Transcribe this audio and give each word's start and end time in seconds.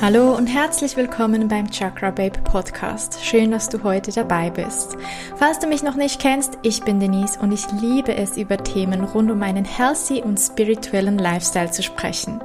Hallo 0.00 0.36
und 0.36 0.46
herzlich 0.46 0.96
willkommen 0.96 1.48
beim 1.48 1.72
Chakra 1.72 2.12
Babe 2.12 2.38
Podcast. 2.44 3.18
Schön, 3.24 3.50
dass 3.50 3.68
du 3.68 3.82
heute 3.82 4.12
dabei 4.12 4.48
bist. 4.48 4.96
Falls 5.34 5.58
du 5.58 5.66
mich 5.66 5.82
noch 5.82 5.96
nicht 5.96 6.20
kennst, 6.20 6.56
ich 6.62 6.84
bin 6.84 7.00
Denise 7.00 7.36
und 7.40 7.50
ich 7.50 7.68
liebe 7.80 8.14
es, 8.14 8.36
über 8.36 8.58
Themen 8.58 9.02
rund 9.02 9.28
um 9.28 9.42
einen 9.42 9.64
healthy 9.64 10.22
und 10.22 10.38
spirituellen 10.38 11.18
Lifestyle 11.18 11.72
zu 11.72 11.82
sprechen. 11.82 12.40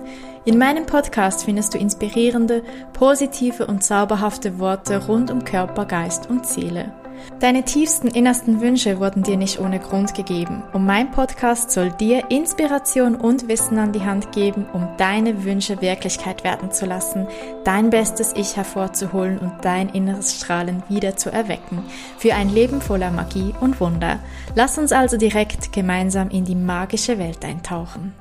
In 0.45 0.57
meinem 0.57 0.87
Podcast 0.87 1.45
findest 1.45 1.75
du 1.75 1.77
inspirierende, 1.77 2.63
positive 2.93 3.67
und 3.67 3.83
zauberhafte 3.83 4.57
Worte 4.57 5.05
rund 5.05 5.29
um 5.29 5.45
Körper, 5.45 5.85
Geist 5.85 6.31
und 6.31 6.47
Seele. 6.47 6.91
Deine 7.39 7.63
tiefsten 7.63 8.07
innersten 8.07 8.61
Wünsche 8.61 8.99
wurden 8.99 9.23
dir 9.23 9.37
nicht 9.37 9.59
ohne 9.59 9.79
Grund 9.79 10.13
gegeben 10.13 10.63
und 10.71 10.85
mein 10.85 11.11
Podcast 11.11 11.71
soll 11.71 11.91
dir 11.91 12.31
Inspiration 12.31 13.15
und 13.15 13.47
Wissen 13.47 13.77
an 13.77 13.91
die 13.91 14.01
Hand 14.01 14.31
geben, 14.31 14.65
um 14.71 14.87
deine 14.97 15.43
Wünsche 15.43 15.81
Wirklichkeit 15.81 16.43
werden 16.43 16.71
zu 16.71 16.85
lassen, 16.85 17.27
dein 17.63 17.89
bestes 17.89 18.33
Ich 18.33 18.55
hervorzuholen 18.55 19.39
und 19.39 19.53
dein 19.63 19.89
inneres 19.89 20.37
Strahlen 20.37 20.83
wieder 20.87 21.17
zu 21.17 21.31
erwecken, 21.31 21.83
für 22.17 22.33
ein 22.33 22.49
Leben 22.49 22.81
voller 22.81 23.11
Magie 23.11 23.53
und 23.59 23.79
Wunder. 23.79 24.19
Lass 24.55 24.77
uns 24.77 24.91
also 24.91 25.17
direkt 25.17 25.73
gemeinsam 25.73 26.29
in 26.29 26.45
die 26.45 26.55
magische 26.55 27.19
Welt 27.19 27.43
eintauchen. 27.43 28.13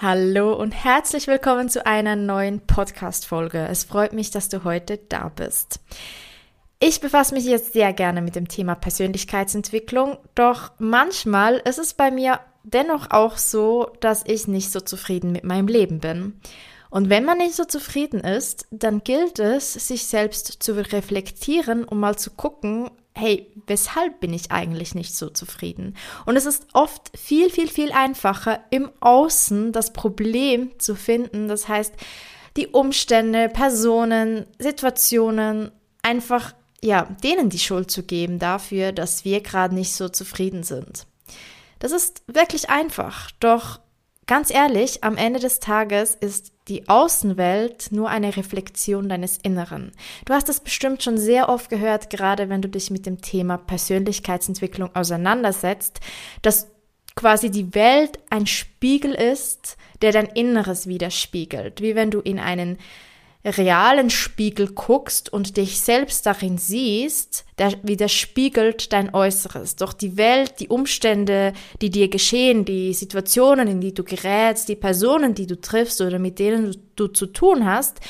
Hallo 0.00 0.54
und 0.54 0.70
herzlich 0.70 1.26
willkommen 1.26 1.68
zu 1.68 1.84
einer 1.84 2.14
neuen 2.14 2.60
Podcast-Folge. 2.60 3.66
Es 3.68 3.82
freut 3.82 4.12
mich, 4.12 4.30
dass 4.30 4.48
du 4.48 4.62
heute 4.62 4.96
da 4.96 5.28
bist. 5.34 5.80
Ich 6.80 7.00
befasse 7.00 7.34
mich 7.34 7.44
jetzt 7.44 7.72
sehr 7.72 7.92
gerne 7.92 8.22
mit 8.22 8.36
dem 8.36 8.46
Thema 8.46 8.76
Persönlichkeitsentwicklung, 8.76 10.16
doch 10.36 10.70
manchmal 10.78 11.56
ist 11.56 11.78
es 11.78 11.92
bei 11.92 12.12
mir 12.12 12.38
dennoch 12.62 13.10
auch 13.10 13.36
so, 13.36 13.90
dass 14.00 14.22
ich 14.26 14.46
nicht 14.46 14.70
so 14.70 14.80
zufrieden 14.80 15.32
mit 15.32 15.42
meinem 15.42 15.66
Leben 15.66 15.98
bin. 15.98 16.40
Und 16.88 17.10
wenn 17.10 17.24
man 17.24 17.38
nicht 17.38 17.54
so 17.54 17.64
zufrieden 17.64 18.20
ist, 18.20 18.66
dann 18.70 19.02
gilt 19.02 19.40
es, 19.40 19.72
sich 19.72 20.06
selbst 20.06 20.62
zu 20.62 20.72
reflektieren, 20.76 21.82
um 21.84 21.98
mal 21.98 22.16
zu 22.16 22.30
gucken, 22.30 22.90
hey, 23.12 23.52
weshalb 23.66 24.20
bin 24.20 24.32
ich 24.32 24.52
eigentlich 24.52 24.94
nicht 24.94 25.16
so 25.16 25.28
zufrieden? 25.28 25.96
Und 26.26 26.36
es 26.36 26.46
ist 26.46 26.68
oft 26.74 27.10
viel, 27.18 27.50
viel, 27.50 27.68
viel 27.68 27.90
einfacher, 27.90 28.60
im 28.70 28.90
Außen 29.00 29.72
das 29.72 29.92
Problem 29.92 30.78
zu 30.78 30.94
finden. 30.94 31.48
Das 31.48 31.68
heißt, 31.68 31.92
die 32.56 32.68
Umstände, 32.68 33.48
Personen, 33.48 34.46
Situationen 34.58 35.72
einfach 36.02 36.54
ja, 36.82 37.04
denen 37.22 37.50
die 37.50 37.58
Schuld 37.58 37.90
zu 37.90 38.02
geben 38.02 38.38
dafür, 38.38 38.92
dass 38.92 39.24
wir 39.24 39.40
gerade 39.40 39.74
nicht 39.74 39.92
so 39.92 40.08
zufrieden 40.08 40.62
sind. 40.62 41.06
Das 41.78 41.92
ist 41.92 42.22
wirklich 42.26 42.70
einfach, 42.70 43.30
doch 43.40 43.80
ganz 44.26 44.52
ehrlich, 44.52 45.02
am 45.04 45.16
Ende 45.16 45.40
des 45.40 45.58
Tages 45.58 46.14
ist 46.14 46.52
die 46.68 46.88
Außenwelt 46.88 47.90
nur 47.92 48.10
eine 48.10 48.36
Reflexion 48.36 49.08
deines 49.08 49.38
Inneren. 49.38 49.92
Du 50.26 50.34
hast 50.34 50.48
es 50.48 50.60
bestimmt 50.60 51.02
schon 51.02 51.18
sehr 51.18 51.48
oft 51.48 51.70
gehört, 51.70 52.10
gerade 52.10 52.48
wenn 52.48 52.62
du 52.62 52.68
dich 52.68 52.90
mit 52.90 53.06
dem 53.06 53.20
Thema 53.20 53.56
Persönlichkeitsentwicklung 53.56 54.94
auseinandersetzt, 54.94 56.00
dass 56.42 56.68
quasi 57.16 57.50
die 57.50 57.74
Welt 57.74 58.18
ein 58.30 58.46
Spiegel 58.46 59.12
ist, 59.12 59.76
der 60.02 60.12
dein 60.12 60.26
Inneres 60.26 60.86
widerspiegelt, 60.86 61.80
wie 61.80 61.96
wenn 61.96 62.10
du 62.10 62.20
in 62.20 62.38
einen 62.38 62.78
realen 63.44 64.10
Spiegel 64.10 64.72
guckst 64.72 65.32
und 65.32 65.56
dich 65.56 65.80
selbst 65.80 66.26
darin 66.26 66.58
siehst, 66.58 67.44
der 67.58 67.72
widerspiegelt 67.82 68.92
dein 68.92 69.14
Äußeres. 69.14 69.76
Doch 69.76 69.92
die 69.92 70.16
Welt, 70.16 70.54
die 70.60 70.68
Umstände, 70.68 71.52
die 71.80 71.90
dir 71.90 72.08
geschehen, 72.08 72.64
die 72.64 72.92
Situationen, 72.94 73.68
in 73.68 73.80
die 73.80 73.94
du 73.94 74.04
gerätst, 74.04 74.68
die 74.68 74.76
Personen, 74.76 75.34
die 75.34 75.46
du 75.46 75.60
triffst 75.60 76.00
oder 76.00 76.18
mit 76.18 76.38
denen 76.38 76.72
du, 76.72 76.78
du 76.96 77.06
zu 77.08 77.26
tun 77.26 77.64
hast, 77.64 78.00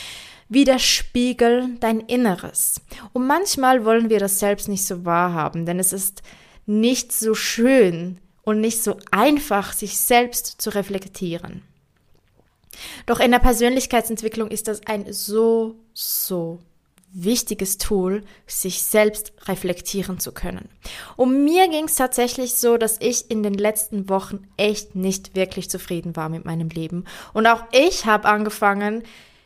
widerspiegeln 0.49 1.79
dein 1.81 2.01
Inneres. 2.01 2.81
Und 3.13 3.27
manchmal 3.27 3.85
wollen 3.85 4.09
wir 4.09 4.19
das 4.19 4.39
selbst 4.39 4.69
nicht 4.69 4.87
so 4.87 5.05
wahrhaben, 5.05 5.67
denn 5.67 5.79
es 5.79 5.93
ist 5.93 6.23
nicht 6.65 7.13
so 7.13 7.35
schön 7.35 8.19
und 8.43 8.61
nicht 8.61 8.83
so 8.83 8.97
einfach, 9.11 9.73
sich 9.75 9.99
selbst 9.99 10.61
zu 10.61 10.71
reflektieren. 10.71 11.63
Doch 13.07 13.21
in 13.21 13.31
der 13.31 13.39
Persönlichkeitsentwicklung 13.39 14.49
ist 14.49 14.69
das 14.69 14.87
ein 14.87 15.13
so, 15.13 15.77
so 15.95 16.59
wichtiges 17.13 17.79
Tool, 17.79 18.23
sich 18.47 18.83
selbst 18.83 19.33
reflektieren 19.47 20.19
zu 20.19 20.33
können. 20.33 20.69
Und 21.17 21.45
mir 21.45 21.69
ging 21.69 21.85
es 21.85 21.95
tatsächlich 21.95 22.55
so, 22.55 22.77
dass 22.77 22.99
ich 23.01 23.31
in 23.31 23.43
den 23.43 23.55
letzten 23.55 24.09
Wochen 24.09 24.47
echt 24.57 24.95
nicht 24.95 25.35
wirklich 25.35 25.71
zufrieden 25.71 26.17
war 26.17 26.29
mit 26.29 26.45
meinem 26.45 26.69
Leben. 26.69 27.05
Und 27.33 27.47
auch 27.47 27.65
ich 27.73 28.05
habe 28.05 28.29
angefangen, 28.29 29.03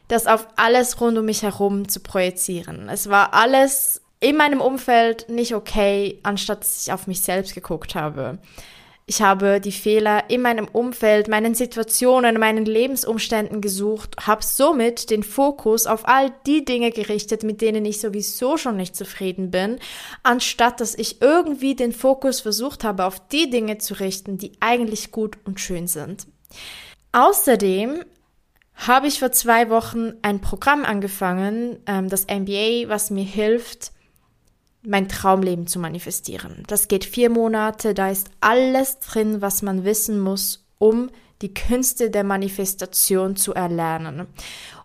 das 0.09 0.27
auf 0.27 0.49
alles 0.57 1.01
rund 1.01 1.17
um 1.19 1.25
mich 1.25 1.43
herum 1.43 1.89
zu 1.89 2.01
projizieren. 2.01 2.89
Es 2.89 3.09
war 3.09 3.33
alles 3.33 4.03
in 4.21 4.37
meinem 4.37 4.61
Umfeld 4.61 5.29
nicht 5.29 5.55
okay, 5.55 6.19
anstatt 6.23 6.61
dass 6.61 6.87
ich 6.87 6.93
auf 6.93 7.07
mich 7.07 7.23
selbst 7.23 7.55
geguckt 7.55 7.95
habe. 7.95 8.39
Ich 9.05 9.21
habe 9.21 9.61
die 9.61 9.73
Fehler 9.73 10.31
in 10.31 10.43
meinem 10.43 10.69
Umfeld, 10.69 11.27
meinen 11.27 11.55
Situationen, 11.55 12.39
meinen 12.39 12.65
Lebensumständen 12.65 13.61
gesucht, 13.61 14.15
habe 14.27 14.45
somit 14.45 15.11
den 15.11 15.25
Fokus 15.25 15.87
auf 15.87 16.07
all 16.07 16.33
die 16.47 16.65
Dinge 16.65 16.93
gerichtet, 16.93 17.43
mit 17.43 17.61
denen 17.61 17.85
ich 17.85 18.01
sowieso 18.01 18.57
schon 18.57 18.77
nicht 18.77 18.95
zufrieden 18.95 19.51
bin, 19.51 19.81
anstatt 20.23 20.81
dass 20.81 20.95
ich 20.95 21.21
irgendwie 21.21 21.75
den 21.75 21.93
Fokus 21.93 22.41
versucht 22.41 22.85
habe, 22.85 23.05
auf 23.05 23.21
die 23.29 23.51
Dinge 23.51 23.79
zu 23.79 23.95
richten, 23.95 24.39
die 24.39 24.53
eigentlich 24.61 25.11
gut 25.11 25.37
und 25.45 25.59
schön 25.59 25.89
sind. 25.89 26.27
Außerdem 27.11 28.05
habe 28.75 29.09
ich 29.09 29.19
vor 29.19 29.33
zwei 29.33 29.69
Wochen 29.69 30.15
ein 30.23 30.41
Programm 30.41 30.85
angefangen, 30.85 31.79
ähm, 31.87 32.09
das 32.09 32.27
MBA, 32.27 32.89
was 32.89 33.11
mir 33.11 33.25
hilft, 33.25 33.93
mein 34.83 35.09
Traumleben 35.09 35.67
zu 35.67 35.79
manifestieren. 35.79 36.65
Das 36.67 36.89
geht 36.89 37.05
vier 37.05 37.31
Monate, 37.31 37.95
da 37.95 38.11
ist 38.11 38.31
alles 38.41 38.99
drin, 38.99 39.41
was 39.41 39.63
man 39.63 39.85
wissen 39.85 40.19
muss, 40.19 40.67
um 40.79 41.11
die 41.41 41.55
Künste 41.55 42.11
der 42.11 42.25
Manifestation 42.25 43.37
zu 43.37 43.55
erlernen. 43.55 44.27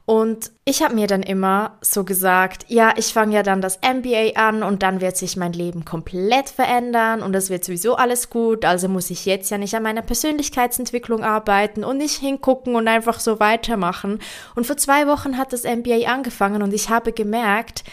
Und 0.10 0.52
ich 0.64 0.82
habe 0.82 0.96
mir 0.96 1.06
dann 1.06 1.22
immer 1.22 1.80
so 1.82 2.06
gesagt, 2.06 2.64
ja, 2.70 2.94
ich 2.96 3.08
fange 3.08 3.36
ja 3.36 3.44
dann 3.44 3.60
das 3.60 3.80
MBA 3.82 4.40
an 4.40 4.64
und 4.64 4.82
dann 4.82 5.02
wird 5.02 5.18
sich 5.18 5.36
mein 5.36 5.52
Leben 5.52 5.84
komplett 5.84 6.48
verändern 6.48 7.22
und 7.22 7.36
es 7.36 7.50
wird 7.50 7.66
sowieso 7.66 7.96
alles 7.96 8.30
gut, 8.30 8.64
also 8.64 8.88
muss 8.88 9.10
ich 9.10 9.26
jetzt 9.26 9.52
ja 9.52 9.58
nicht 9.58 9.76
an 9.76 9.84
meiner 9.84 10.02
Persönlichkeitsentwicklung 10.02 11.26
arbeiten 11.26 11.84
und 11.84 11.98
nicht 11.98 12.16
hingucken 12.16 12.76
und 12.76 12.88
einfach 12.88 13.20
so 13.20 13.42
weitermachen. 13.42 14.20
Und 14.56 14.66
vor 14.66 14.78
zwei 14.78 15.08
Wochen 15.08 15.38
hat 15.38 15.52
das 15.52 15.64
MBA 15.64 16.08
angefangen 16.08 16.62
und 16.62 16.74
ich 16.74 16.90
habe 16.90 17.12
gemerkt, 17.12 17.84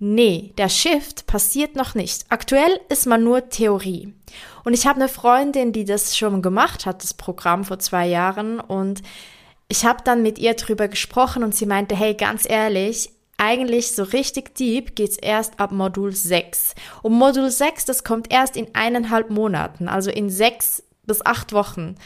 Nee, 0.00 0.52
der 0.58 0.68
Shift 0.68 1.26
passiert 1.26 1.74
noch 1.74 1.94
nicht. 1.94 2.26
Aktuell 2.28 2.80
ist 2.88 3.06
man 3.06 3.24
nur 3.24 3.48
Theorie. 3.48 4.14
Und 4.64 4.72
ich 4.72 4.86
habe 4.86 5.00
eine 5.00 5.08
Freundin, 5.08 5.72
die 5.72 5.84
das 5.84 6.16
schon 6.16 6.40
gemacht 6.40 6.86
hat, 6.86 7.02
das 7.02 7.14
Programm 7.14 7.64
vor 7.64 7.78
zwei 7.80 8.06
Jahren. 8.06 8.60
Und 8.60 9.02
ich 9.68 9.84
habe 9.84 10.04
dann 10.04 10.22
mit 10.22 10.38
ihr 10.38 10.54
drüber 10.54 10.86
gesprochen 10.86 11.42
und 11.42 11.54
sie 11.54 11.66
meinte, 11.66 11.96
hey, 11.96 12.14
ganz 12.14 12.48
ehrlich, 12.48 13.10
eigentlich 13.38 13.92
so 13.92 14.04
richtig 14.04 14.54
deep 14.54 14.94
geht's 14.94 15.16
erst 15.16 15.58
ab 15.58 15.72
Modul 15.72 16.14
6. 16.14 16.74
Und 17.02 17.14
Modul 17.14 17.50
6, 17.50 17.84
das 17.84 18.04
kommt 18.04 18.32
erst 18.32 18.56
in 18.56 18.74
eineinhalb 18.74 19.30
Monaten, 19.30 19.88
also 19.88 20.10
in 20.10 20.30
sechs 20.30 20.82
bis 21.04 21.24
acht 21.24 21.52
Wochen. 21.52 21.96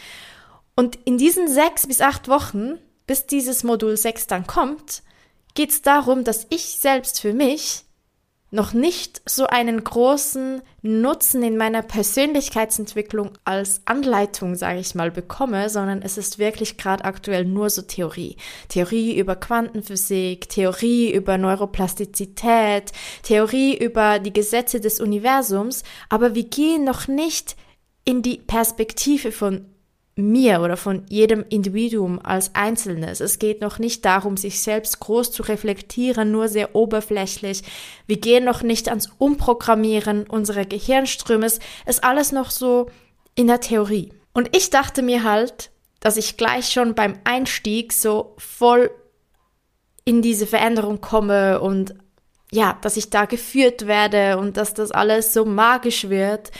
Und 0.76 0.96
in 1.04 1.18
diesen 1.18 1.48
sechs 1.48 1.86
bis 1.86 2.00
acht 2.00 2.28
Wochen, 2.28 2.78
bis 3.06 3.26
dieses 3.26 3.64
Modul 3.64 3.96
6 3.96 4.26
dann 4.26 4.46
kommt, 4.46 5.02
geht 5.54 5.70
es 5.70 5.82
darum, 5.82 6.24
dass 6.24 6.46
ich 6.50 6.78
selbst 6.78 7.20
für 7.20 7.32
mich 7.32 7.84
noch 8.52 8.74
nicht 8.74 9.22
so 9.24 9.46
einen 9.46 9.82
großen 9.82 10.60
Nutzen 10.82 11.42
in 11.42 11.56
meiner 11.56 11.80
Persönlichkeitsentwicklung 11.80 13.30
als 13.44 13.80
Anleitung, 13.86 14.56
sage 14.56 14.78
ich 14.78 14.94
mal, 14.94 15.10
bekomme, 15.10 15.70
sondern 15.70 16.02
es 16.02 16.18
ist 16.18 16.38
wirklich 16.38 16.76
gerade 16.76 17.06
aktuell 17.06 17.46
nur 17.46 17.70
so 17.70 17.80
Theorie. 17.80 18.36
Theorie 18.68 19.18
über 19.18 19.36
Quantenphysik, 19.36 20.50
Theorie 20.50 21.12
über 21.12 21.38
Neuroplastizität, 21.38 22.92
Theorie 23.22 23.74
über 23.74 24.18
die 24.18 24.34
Gesetze 24.34 24.80
des 24.80 25.00
Universums, 25.00 25.82
aber 26.10 26.34
wir 26.34 26.44
gehen 26.44 26.84
noch 26.84 27.08
nicht 27.08 27.56
in 28.04 28.20
die 28.20 28.36
Perspektive 28.36 29.32
von 29.32 29.64
mir 30.14 30.60
oder 30.60 30.76
von 30.76 31.04
jedem 31.08 31.44
Individuum 31.48 32.20
als 32.22 32.54
Einzelnes. 32.54 33.20
Es 33.20 33.38
geht 33.38 33.62
noch 33.62 33.78
nicht 33.78 34.04
darum, 34.04 34.36
sich 34.36 34.60
selbst 34.60 35.00
groß 35.00 35.32
zu 35.32 35.42
reflektieren, 35.42 36.30
nur 36.30 36.48
sehr 36.48 36.74
oberflächlich. 36.74 37.62
Wir 38.06 38.18
gehen 38.18 38.44
noch 38.44 38.62
nicht 38.62 38.88
ans 38.88 39.08
Umprogrammieren 39.18 40.26
unserer 40.26 40.66
Gehirnströme. 40.66 41.46
Es 41.46 41.60
ist 41.86 42.04
alles 42.04 42.30
noch 42.30 42.50
so 42.50 42.90
in 43.34 43.46
der 43.46 43.60
Theorie. 43.60 44.12
Und 44.34 44.54
ich 44.54 44.68
dachte 44.70 45.02
mir 45.02 45.24
halt, 45.24 45.70
dass 46.00 46.16
ich 46.16 46.36
gleich 46.36 46.70
schon 46.70 46.94
beim 46.94 47.18
Einstieg 47.24 47.92
so 47.92 48.34
voll 48.36 48.90
in 50.04 50.20
diese 50.20 50.46
Veränderung 50.46 51.00
komme 51.00 51.60
und 51.60 51.94
ja, 52.50 52.76
dass 52.82 52.98
ich 52.98 53.08
da 53.08 53.24
geführt 53.24 53.86
werde 53.86 54.36
und 54.36 54.58
dass 54.58 54.74
das 54.74 54.90
alles 54.90 55.32
so 55.32 55.46
magisch 55.46 56.10
wird 56.10 56.50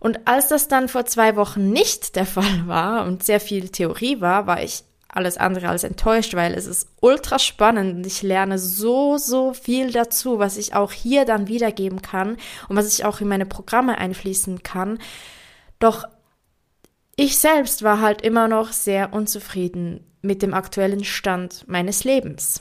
und 0.00 0.26
als 0.26 0.48
das 0.48 0.68
dann 0.68 0.88
vor 0.88 1.06
zwei 1.06 1.36
Wochen 1.36 1.70
nicht 1.70 2.16
der 2.16 2.26
Fall 2.26 2.66
war 2.66 3.06
und 3.06 3.22
sehr 3.22 3.40
viel 3.40 3.68
Theorie 3.68 4.20
war, 4.20 4.46
war 4.46 4.62
ich 4.62 4.84
alles 5.08 5.38
andere 5.38 5.68
als 5.68 5.84
enttäuscht, 5.84 6.34
weil 6.34 6.54
es 6.54 6.66
ist 6.66 6.88
ultra 7.00 7.38
spannend 7.38 7.96
und 7.96 8.06
ich 8.06 8.22
lerne 8.22 8.58
so, 8.58 9.16
so 9.16 9.54
viel 9.54 9.90
dazu, 9.90 10.38
was 10.38 10.56
ich 10.56 10.74
auch 10.74 10.92
hier 10.92 11.24
dann 11.24 11.48
wiedergeben 11.48 12.02
kann 12.02 12.36
und 12.68 12.76
was 12.76 12.92
ich 12.92 13.04
auch 13.04 13.20
in 13.20 13.28
meine 13.28 13.46
Programme 13.46 13.98
einfließen 13.98 14.62
kann. 14.62 14.98
Doch 15.78 16.04
ich 17.16 17.38
selbst 17.38 17.82
war 17.82 18.00
halt 18.00 18.22
immer 18.22 18.48
noch 18.48 18.70
sehr 18.70 19.12
unzufrieden 19.12 20.04
mit 20.22 20.42
dem 20.42 20.54
aktuellen 20.54 21.04
Stand 21.04 21.66
meines 21.66 22.04
Lebens. 22.04 22.60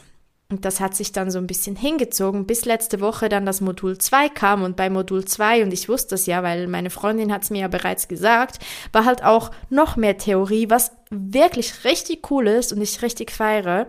Und 0.49 0.63
das 0.63 0.79
hat 0.79 0.95
sich 0.95 1.11
dann 1.11 1.29
so 1.29 1.39
ein 1.39 1.47
bisschen 1.47 1.75
hingezogen, 1.75 2.45
bis 2.45 2.63
letzte 2.63 3.01
Woche 3.01 3.27
dann 3.27 3.45
das 3.45 3.59
Modul 3.59 3.97
2 3.97 4.29
kam. 4.29 4.63
Und 4.63 4.77
bei 4.77 4.89
Modul 4.89 5.25
2, 5.25 5.63
und 5.63 5.73
ich 5.73 5.89
wusste 5.89 6.15
es 6.15 6.25
ja, 6.25 6.41
weil 6.41 6.67
meine 6.67 6.89
Freundin 6.89 7.33
hat 7.33 7.43
es 7.43 7.49
mir 7.49 7.61
ja 7.61 7.67
bereits 7.67 8.07
gesagt, 8.07 8.59
war 8.93 9.03
halt 9.03 9.23
auch 9.23 9.51
noch 9.69 9.97
mehr 9.97 10.17
Theorie, 10.17 10.69
was 10.69 10.91
wirklich 11.09 11.83
richtig 11.83 12.31
cool 12.31 12.47
ist 12.47 12.71
und 12.71 12.81
ich 12.81 13.01
richtig 13.01 13.31
feiere. 13.31 13.87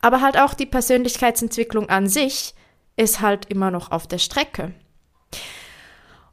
Aber 0.00 0.20
halt 0.20 0.38
auch 0.38 0.54
die 0.54 0.66
Persönlichkeitsentwicklung 0.66 1.88
an 1.88 2.06
sich 2.06 2.54
ist 2.96 3.20
halt 3.20 3.46
immer 3.46 3.72
noch 3.72 3.90
auf 3.90 4.06
der 4.06 4.18
Strecke. 4.18 4.72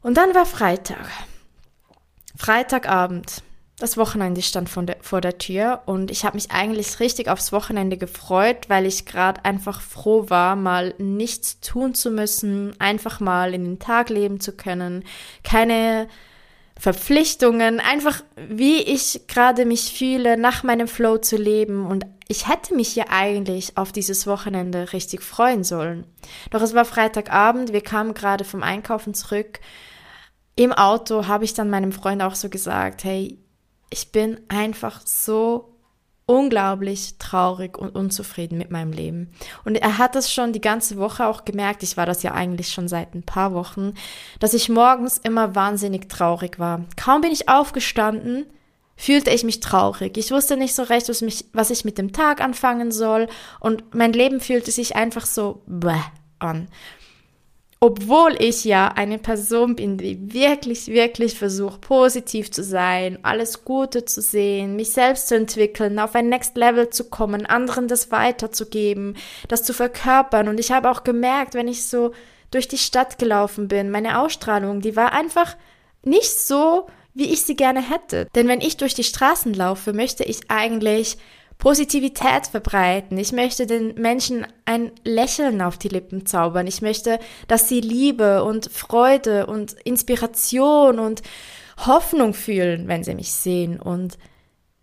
Und 0.00 0.16
dann 0.16 0.32
war 0.36 0.46
Freitag. 0.46 1.08
Freitagabend. 2.36 3.42
Das 3.78 3.98
Wochenende 3.98 4.40
stand 4.40 4.70
der, 4.88 4.96
vor 5.02 5.20
der 5.20 5.36
Tür 5.36 5.82
und 5.84 6.10
ich 6.10 6.24
habe 6.24 6.36
mich 6.36 6.50
eigentlich 6.50 6.98
richtig 6.98 7.28
aufs 7.28 7.52
Wochenende 7.52 7.98
gefreut, 7.98 8.68
weil 8.68 8.86
ich 8.86 9.04
gerade 9.04 9.44
einfach 9.44 9.82
froh 9.82 10.30
war, 10.30 10.56
mal 10.56 10.94
nichts 10.96 11.60
tun 11.60 11.94
zu 11.94 12.10
müssen, 12.10 12.74
einfach 12.80 13.20
mal 13.20 13.52
in 13.52 13.64
den 13.64 13.78
Tag 13.78 14.08
leben 14.08 14.40
zu 14.40 14.52
können, 14.52 15.04
keine 15.42 16.08
Verpflichtungen, 16.78 17.80
einfach 17.80 18.22
wie 18.36 18.78
ich 18.78 19.26
gerade 19.28 19.66
mich 19.66 19.92
fühle, 19.92 20.38
nach 20.38 20.62
meinem 20.62 20.88
Flow 20.88 21.18
zu 21.18 21.36
leben 21.36 21.86
und 21.86 22.06
ich 22.28 22.48
hätte 22.48 22.74
mich 22.74 22.96
ja 22.96 23.04
eigentlich 23.10 23.76
auf 23.76 23.92
dieses 23.92 24.26
Wochenende 24.26 24.94
richtig 24.94 25.22
freuen 25.22 25.64
sollen. 25.64 26.06
Doch 26.50 26.62
es 26.62 26.72
war 26.72 26.86
Freitagabend, 26.86 27.74
wir 27.74 27.82
kamen 27.82 28.14
gerade 28.14 28.44
vom 28.44 28.62
Einkaufen 28.62 29.12
zurück. 29.12 29.60
Im 30.56 30.72
Auto 30.72 31.26
habe 31.26 31.44
ich 31.44 31.52
dann 31.52 31.68
meinem 31.68 31.92
Freund 31.92 32.22
auch 32.22 32.34
so 32.34 32.48
gesagt, 32.48 33.04
hey, 33.04 33.38
ich 33.90 34.12
bin 34.12 34.40
einfach 34.48 35.00
so 35.04 35.76
unglaublich 36.26 37.14
traurig 37.18 37.78
und 37.78 37.94
unzufrieden 37.94 38.58
mit 38.58 38.70
meinem 38.70 38.92
Leben. 38.92 39.30
Und 39.64 39.76
er 39.76 39.98
hat 39.98 40.16
das 40.16 40.32
schon 40.32 40.52
die 40.52 40.60
ganze 40.60 40.96
Woche 40.96 41.26
auch 41.26 41.44
gemerkt, 41.44 41.84
ich 41.84 41.96
war 41.96 42.04
das 42.04 42.24
ja 42.24 42.32
eigentlich 42.32 42.70
schon 42.72 42.88
seit 42.88 43.14
ein 43.14 43.22
paar 43.22 43.54
Wochen, 43.54 43.94
dass 44.40 44.52
ich 44.52 44.68
morgens 44.68 45.18
immer 45.18 45.54
wahnsinnig 45.54 46.08
traurig 46.08 46.58
war. 46.58 46.84
Kaum 46.96 47.20
bin 47.20 47.30
ich 47.30 47.48
aufgestanden, 47.48 48.46
fühlte 48.96 49.30
ich 49.30 49.44
mich 49.44 49.60
traurig. 49.60 50.16
Ich 50.16 50.32
wusste 50.32 50.56
nicht 50.56 50.74
so 50.74 50.82
recht, 50.82 51.08
was, 51.08 51.22
mich, 51.22 51.44
was 51.52 51.70
ich 51.70 51.84
mit 51.84 51.96
dem 51.96 52.12
Tag 52.12 52.40
anfangen 52.40 52.90
soll 52.90 53.28
und 53.60 53.94
mein 53.94 54.12
Leben 54.12 54.40
fühlte 54.40 54.72
sich 54.72 54.96
einfach 54.96 55.26
so 55.26 55.62
bäh 55.66 55.94
an 56.40 56.68
obwohl 57.78 58.36
ich 58.38 58.64
ja 58.64 58.88
eine 58.88 59.18
Person 59.18 59.76
bin, 59.76 59.98
die 59.98 60.32
wirklich, 60.32 60.86
wirklich 60.88 61.38
versucht, 61.38 61.82
positiv 61.82 62.50
zu 62.50 62.62
sein, 62.62 63.18
alles 63.22 63.64
Gute 63.64 64.06
zu 64.06 64.22
sehen, 64.22 64.76
mich 64.76 64.92
selbst 64.92 65.28
zu 65.28 65.36
entwickeln, 65.36 65.98
auf 65.98 66.14
ein 66.14 66.30
Next 66.30 66.56
Level 66.56 66.88
zu 66.88 67.04
kommen, 67.04 67.44
anderen 67.44 67.86
das 67.86 68.10
weiterzugeben, 68.10 69.16
das 69.48 69.62
zu 69.62 69.74
verkörpern. 69.74 70.48
Und 70.48 70.58
ich 70.58 70.72
habe 70.72 70.90
auch 70.90 71.04
gemerkt, 71.04 71.54
wenn 71.54 71.68
ich 71.68 71.86
so 71.86 72.12
durch 72.50 72.66
die 72.66 72.78
Stadt 72.78 73.18
gelaufen 73.18 73.68
bin, 73.68 73.90
meine 73.90 74.20
Ausstrahlung, 74.20 74.80
die 74.80 74.96
war 74.96 75.12
einfach 75.12 75.56
nicht 76.02 76.32
so, 76.32 76.86
wie 77.12 77.32
ich 77.32 77.42
sie 77.42 77.56
gerne 77.56 77.82
hätte. 77.82 78.26
Denn 78.34 78.48
wenn 78.48 78.60
ich 78.60 78.78
durch 78.78 78.94
die 78.94 79.04
Straßen 79.04 79.52
laufe, 79.52 79.92
möchte 79.92 80.24
ich 80.24 80.50
eigentlich 80.50 81.18
Positivität 81.58 82.46
verbreiten. 82.50 83.16
Ich 83.18 83.32
möchte 83.32 83.66
den 83.66 83.94
Menschen 83.94 84.46
ein 84.66 84.92
Lächeln 85.04 85.62
auf 85.62 85.78
die 85.78 85.88
Lippen 85.88 86.26
zaubern. 86.26 86.66
Ich 86.66 86.82
möchte, 86.82 87.18
dass 87.48 87.68
sie 87.68 87.80
Liebe 87.80 88.44
und 88.44 88.70
Freude 88.70 89.46
und 89.46 89.72
Inspiration 89.84 90.98
und 90.98 91.22
Hoffnung 91.78 92.34
fühlen, 92.34 92.88
wenn 92.88 93.04
sie 93.04 93.14
mich 93.14 93.32
sehen 93.32 93.80
und 93.80 94.18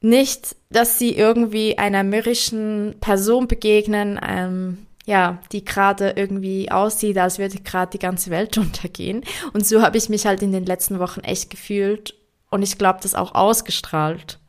nicht, 0.02 0.56
dass 0.70 1.00
sie 1.00 1.16
irgendwie 1.16 1.78
einer 1.78 2.04
mürrischen 2.04 2.96
Person 3.00 3.48
begegnen, 3.48 4.20
ähm, 4.28 4.86
ja, 5.06 5.40
die 5.52 5.64
gerade 5.64 6.14
irgendwie 6.16 6.72
aussieht, 6.72 7.18
als 7.18 7.40
würde 7.40 7.60
gerade 7.60 7.92
die 7.92 8.00
ganze 8.00 8.30
Welt 8.30 8.58
untergehen. 8.58 9.24
Und 9.54 9.66
so 9.66 9.81
habe 9.81 9.98
ich 9.98 10.10
mich 10.10 10.25
halt 10.25 10.42
in 10.42 10.52
den 10.52 10.66
letzten 10.66 11.00
Wochen 11.00 11.22
echt 11.22 11.50
gefühlt 11.50 12.16
und 12.50 12.62
ich 12.62 12.78
glaube, 12.78 13.00
das 13.02 13.16
auch 13.16 13.34
ausgestrahlt. 13.34 14.40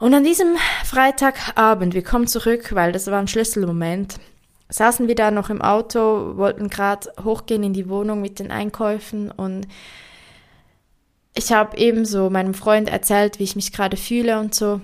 Und 0.00 0.14
an 0.14 0.24
diesem 0.24 0.56
Freitagabend, 0.82 1.92
wir 1.92 2.02
kommen 2.02 2.26
zurück, 2.26 2.74
weil 2.74 2.90
das 2.90 3.08
war 3.08 3.20
ein 3.20 3.28
Schlüsselmoment, 3.28 4.16
saßen 4.70 5.08
wir 5.08 5.14
da 5.14 5.30
noch 5.30 5.50
im 5.50 5.60
Auto, 5.60 6.38
wollten 6.38 6.70
gerade 6.70 7.12
hochgehen 7.22 7.62
in 7.62 7.74
die 7.74 7.90
Wohnung 7.90 8.22
mit 8.22 8.38
den 8.38 8.50
Einkäufen 8.50 9.30
und 9.30 9.68
ich 11.34 11.52
habe 11.52 11.76
ebenso 11.76 12.30
meinem 12.30 12.54
Freund 12.54 12.88
erzählt, 12.88 13.38
wie 13.38 13.44
ich 13.44 13.56
mich 13.56 13.72
gerade 13.72 13.98
fühle 13.98 14.40
und 14.40 14.54
so. 14.54 14.80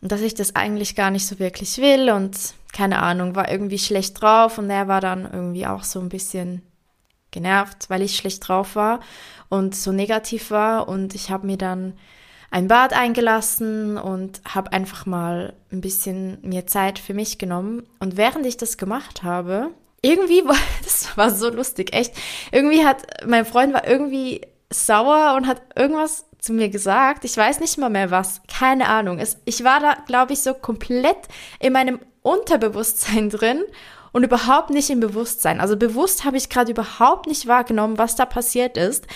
Und 0.00 0.10
dass 0.10 0.22
ich 0.22 0.34
das 0.34 0.56
eigentlich 0.56 0.96
gar 0.96 1.10
nicht 1.10 1.26
so 1.26 1.38
wirklich 1.38 1.76
will 1.76 2.10
und 2.10 2.54
keine 2.72 3.00
Ahnung, 3.02 3.36
war 3.36 3.50
irgendwie 3.50 3.78
schlecht 3.78 4.22
drauf 4.22 4.56
und 4.56 4.70
er 4.70 4.88
war 4.88 5.02
dann 5.02 5.30
irgendwie 5.30 5.66
auch 5.66 5.84
so 5.84 6.00
ein 6.00 6.08
bisschen 6.08 6.62
genervt, 7.32 7.90
weil 7.90 8.00
ich 8.00 8.16
schlecht 8.16 8.48
drauf 8.48 8.76
war 8.76 9.00
und 9.50 9.76
so 9.76 9.92
negativ 9.92 10.50
war 10.50 10.88
und 10.88 11.14
ich 11.14 11.30
habe 11.30 11.46
mir 11.46 11.58
dann 11.58 11.92
ein 12.52 12.68
Bad 12.68 12.92
eingelassen 12.92 13.96
und 13.96 14.42
habe 14.46 14.72
einfach 14.72 15.06
mal 15.06 15.54
ein 15.72 15.80
bisschen 15.80 16.38
mir 16.42 16.66
Zeit 16.66 16.98
für 16.98 17.14
mich 17.14 17.38
genommen. 17.38 17.86
Und 17.98 18.18
während 18.18 18.44
ich 18.44 18.58
das 18.58 18.76
gemacht 18.76 19.22
habe, 19.22 19.70
irgendwie 20.02 20.44
war, 20.44 20.58
das 20.84 21.16
war 21.16 21.30
so 21.30 21.48
lustig, 21.48 21.94
echt. 21.94 22.14
Irgendwie 22.52 22.84
hat, 22.84 23.26
mein 23.26 23.46
Freund 23.46 23.72
war 23.72 23.88
irgendwie 23.88 24.42
sauer 24.70 25.34
und 25.36 25.46
hat 25.46 25.62
irgendwas 25.74 26.26
zu 26.38 26.52
mir 26.52 26.68
gesagt. 26.68 27.24
Ich 27.24 27.36
weiß 27.36 27.60
nicht 27.60 27.78
mal 27.78 27.88
mehr 27.88 28.10
was. 28.10 28.42
Keine 28.48 28.88
Ahnung. 28.88 29.18
Es, 29.18 29.38
ich 29.46 29.64
war 29.64 29.80
da, 29.80 29.96
glaube 30.06 30.34
ich, 30.34 30.42
so 30.42 30.52
komplett 30.52 31.28
in 31.58 31.72
meinem 31.72 32.00
Unterbewusstsein 32.20 33.30
drin 33.30 33.62
und 34.12 34.24
überhaupt 34.24 34.68
nicht 34.68 34.90
im 34.90 35.00
Bewusstsein. 35.00 35.58
Also 35.58 35.78
bewusst 35.78 36.26
habe 36.26 36.36
ich 36.36 36.50
gerade 36.50 36.72
überhaupt 36.72 37.28
nicht 37.28 37.46
wahrgenommen, 37.46 37.96
was 37.96 38.14
da 38.14 38.26
passiert 38.26 38.76
ist. 38.76 39.06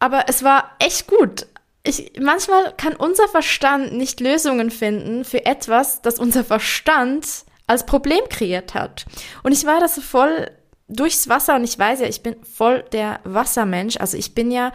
Aber 0.00 0.24
es 0.28 0.42
war 0.42 0.72
echt 0.80 1.06
gut 1.06 1.46
ich, 1.84 2.12
manchmal 2.18 2.72
kann 2.76 2.96
unser 2.96 3.28
Verstand 3.28 3.92
nicht 3.92 4.20
Lösungen 4.20 4.70
finden 4.70 5.24
für 5.24 5.44
etwas, 5.44 6.00
das 6.02 6.18
unser 6.18 6.42
Verstand 6.42 7.44
als 7.66 7.86
Problem 7.86 8.22
kreiert 8.28 8.74
hat. 8.74 9.04
Und 9.42 9.52
ich 9.52 9.64
war 9.64 9.80
das 9.80 9.94
so 9.94 10.00
voll 10.00 10.50
durchs 10.88 11.28
Wasser 11.28 11.56
und 11.56 11.64
ich 11.64 11.78
weiß 11.78 12.00
ja, 12.00 12.06
ich 12.06 12.22
bin 12.22 12.36
voll 12.44 12.84
der 12.92 13.20
Wassermensch. 13.24 13.98
Also 13.98 14.16
ich 14.16 14.34
bin 14.34 14.50
ja 14.50 14.72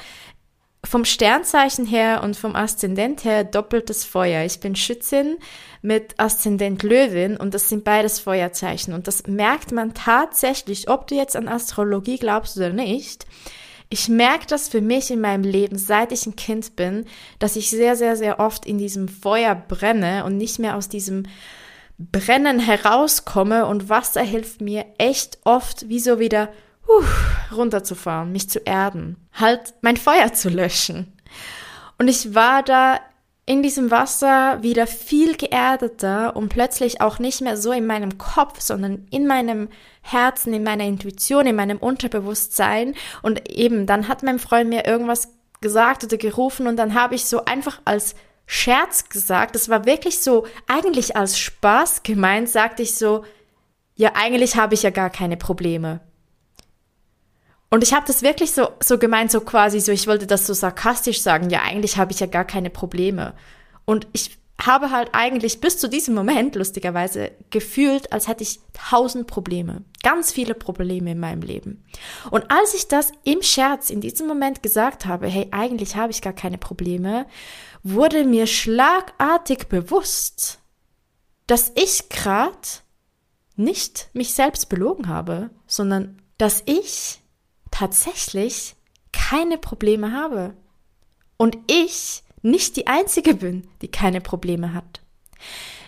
vom 0.86 1.04
Sternzeichen 1.04 1.86
her 1.86 2.22
und 2.24 2.38
vom 2.38 2.56
Aszendent 2.56 3.24
her 3.26 3.44
doppeltes 3.44 4.06
Feuer. 4.06 4.46
Ich 4.46 4.60
bin 4.60 4.76
Schützin 4.76 5.38
mit 5.82 6.20
Aszendent 6.20 6.84
Löwin 6.84 7.38
und 7.38 7.54
das 7.54 7.70
sind 7.70 7.84
beides 7.84 8.20
Feuerzeichen. 8.20 8.94
Und 8.94 9.08
das 9.08 9.28
merkt 9.28 9.72
man 9.72 9.94
tatsächlich, 9.94 10.90
ob 10.90 11.08
du 11.08 11.16
jetzt 11.16 11.36
an 11.36 11.48
Astrologie 11.48 12.18
glaubst 12.18 12.56
oder 12.56 12.70
nicht. 12.70 13.26
Ich 13.92 14.08
merke 14.08 14.46
das 14.46 14.70
für 14.70 14.82
mich 14.82 15.10
in 15.10 15.20
meinem 15.20 15.44
Leben, 15.44 15.78
seit 15.78 16.12
ich 16.12 16.28
ein 16.28 16.36
Kind 16.36 16.76
bin, 16.76 17.06
dass 17.40 17.56
ich 17.56 17.72
sehr, 17.72 17.96
sehr, 17.96 18.16
sehr 18.16 18.40
oft 18.40 18.68
in 18.68 18.78
diesem 18.78 19.08
Feuer 19.08 19.56
brenne 19.56 20.26
und 20.26 20.38
nicht 20.38 20.60
mehr 20.60 20.76
aus 20.76 20.90
diesem 20.90 21.24
Brennen 21.98 22.60
herauskomme 22.60 23.66
und 23.66 23.90
Wasser 23.90 24.22
hilft 24.22 24.62
mir 24.62 24.86
echt 25.00 25.40
oft, 25.44 25.90
wie 25.90 26.00
so 26.00 26.20
wieder 26.20 26.50
uh, 26.88 27.56
runterzufahren, 27.56 28.32
mich 28.32 28.50
zu 28.50 28.60
erden, 28.60 29.18
halt 29.34 29.74
mein 29.82 29.98
Feuer 29.98 30.34
zu 30.34 30.50
löschen. 30.50 31.12
Und 31.98 32.08
ich 32.08 32.36
war 32.36 32.64
da 32.64 33.00
in 33.50 33.64
diesem 33.64 33.90
Wasser 33.90 34.62
wieder 34.62 34.86
viel 34.86 35.36
geerdeter 35.36 36.36
und 36.36 36.50
plötzlich 36.50 37.02
auch 37.02 37.18
nicht 37.18 37.42
mehr 37.42 37.58
so 37.58 37.72
in 37.72 37.88
meinem 37.88 38.20
Kopf, 38.20 38.62
sondern 38.62 39.08
in 39.10 39.26
meinem 39.26 39.70
Herzen, 40.04 40.54
in 40.54 40.62
meiner 40.62 40.84
Intuition, 40.84 41.48
in 41.48 41.56
meinem 41.56 41.80
Unterbewusstsein. 41.80 42.94
Und 43.24 43.50
eben, 43.50 43.88
dann 43.88 44.08
hat 44.08 44.22
mein 44.22 44.38
Freund 44.38 44.70
mir 44.70 44.86
irgendwas 44.86 45.30
gesagt 45.62 46.04
oder 46.04 46.18
gerufen 46.18 46.68
und 46.68 46.78
dann 46.78 46.94
habe 46.94 47.16
ich 47.16 47.26
so 47.26 47.44
einfach 47.46 47.82
als 47.86 48.14
Scherz 48.46 49.10
gesagt, 49.10 49.56
das 49.56 49.68
war 49.68 49.88
wirklich 49.88 50.20
so, 50.20 50.46
eigentlich 50.68 51.16
als 51.16 51.40
Spaß 51.40 52.04
gemeint, 52.04 52.50
sagte 52.50 52.84
ich 52.84 52.94
so, 52.94 53.26
ja, 53.96 54.12
eigentlich 54.14 54.58
habe 54.58 54.76
ich 54.76 54.84
ja 54.84 54.92
gar 54.92 55.10
keine 55.10 55.38
Probleme. 55.38 56.02
Und 57.70 57.84
ich 57.84 57.94
habe 57.94 58.06
das 58.08 58.24
wirklich 58.24 58.52
so, 58.52 58.70
so 58.82 58.98
gemeint, 58.98 59.32
so 59.32 59.42
quasi 59.42 59.80
so, 59.80 59.92
ich 59.92 60.08
wollte 60.08 60.26
das 60.26 60.48
so 60.48 60.54
sarkastisch 60.54 61.22
sagen, 61.22 61.50
ja, 61.50 61.62
eigentlich 61.62 61.98
habe 61.98 62.12
ich 62.12 62.20
ja 62.20 62.28
gar 62.28 62.46
keine 62.46 62.70
Probleme. 62.70 63.36
Und 63.86 64.08
ich 64.14 64.40
habe 64.62 64.92
halt 64.92 65.10
eigentlich 65.14 65.62
bis 65.62 65.78
zu 65.78 65.88
diesem 65.88 66.16
Moment, 66.16 66.56
lustigerweise, 66.56 67.32
gefühlt, 67.50 68.12
als 68.12 68.28
hätte 68.28 68.44
ich 68.44 68.60
tausend 68.74 69.28
Probleme. 69.28 69.84
Ganz 70.04 70.32
viele 70.32 70.54
Probleme 70.54 71.12
in 71.12 71.20
meinem 71.20 71.42
Leben. 71.42 71.86
Und 72.30 72.52
als 72.52 72.74
ich 72.74 72.88
das 72.88 73.12
im 73.24 73.42
Scherz 73.42 73.90
in 73.90 74.02
diesem 74.02 74.28
Moment 74.28 74.62
gesagt 74.62 75.06
habe, 75.06 75.28
hey, 75.28 75.48
eigentlich 75.52 75.96
habe 75.96 76.12
ich 76.12 76.22
gar 76.22 76.34
keine 76.34 76.58
Probleme, 76.58 77.26
wurde 77.84 78.26
mir 78.26 78.48
schlagartig 78.48 79.70
bewusst, 79.70 80.60
dass 81.48 81.72
ich 81.76 82.10
gerade 82.10 82.58
nicht 83.56 84.10
mich 84.14 84.34
selbst 84.34 84.70
belogen 84.70 85.08
habe, 85.08 85.52
sondern 85.68 86.22
dass 86.38 86.64
ich 86.66 87.22
tatsächlich 87.72 88.76
keine 89.12 89.58
Probleme 89.58 90.12
habe. 90.12 90.56
Und 91.38 91.58
ich 91.68 92.24
nicht 92.42 92.76
die 92.76 92.88
Einzige 92.88 93.34
bin, 93.34 93.68
die 93.82 93.90
keine 93.90 94.22
Probleme 94.22 94.74
hat. 94.74 95.02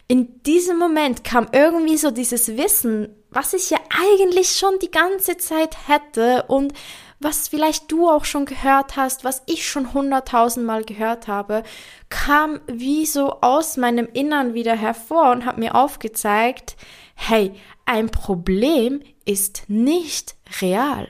In 0.08 0.44
diesem 0.44 0.78
Moment 0.78 1.24
kam 1.24 1.48
irgendwie 1.54 1.98
so 1.98 2.12
dieses 2.12 2.58
Wissen, 2.58 3.16
was 3.30 3.54
ich 3.54 3.70
ja 3.70 3.78
eigentlich 3.90 4.58
schon 4.58 4.78
die 4.82 4.92
ganze 4.92 5.38
Zeit 5.38 5.88
hätte 5.88 6.44
und 6.50 6.74
was 7.22 7.48
vielleicht 7.48 7.92
du 7.92 8.10
auch 8.10 8.26
schon 8.26 8.46
gehört 8.46 8.98
hast, 8.98 9.24
was 9.24 9.44
ich 9.46 9.70
schon 9.70 9.94
hunderttausendmal 9.94 10.84
gehört 10.84 11.28
habe, 11.28 11.64
kam 12.10 12.60
wie 12.68 13.06
so 13.06 13.40
aus 13.42 13.78
meinem 13.78 14.10
Innern 14.12 14.54
wieder 14.54 14.76
hervor 14.76 15.32
und 15.32 15.46
hat 15.46 15.58
mir 15.58 15.76
aufgezeigt, 15.76 16.76
hey, 17.16 17.54
ein 17.86 18.10
Problem 18.10 19.02
ist 19.24 19.64
nicht 19.68 20.36
real. 20.62 21.08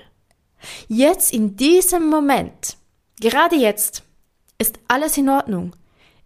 Jetzt 0.87 1.33
in 1.33 1.55
diesem 1.55 2.09
Moment, 2.09 2.77
gerade 3.19 3.55
jetzt, 3.55 4.03
ist 4.57 4.79
alles 4.87 5.17
in 5.17 5.29
Ordnung? 5.29 5.75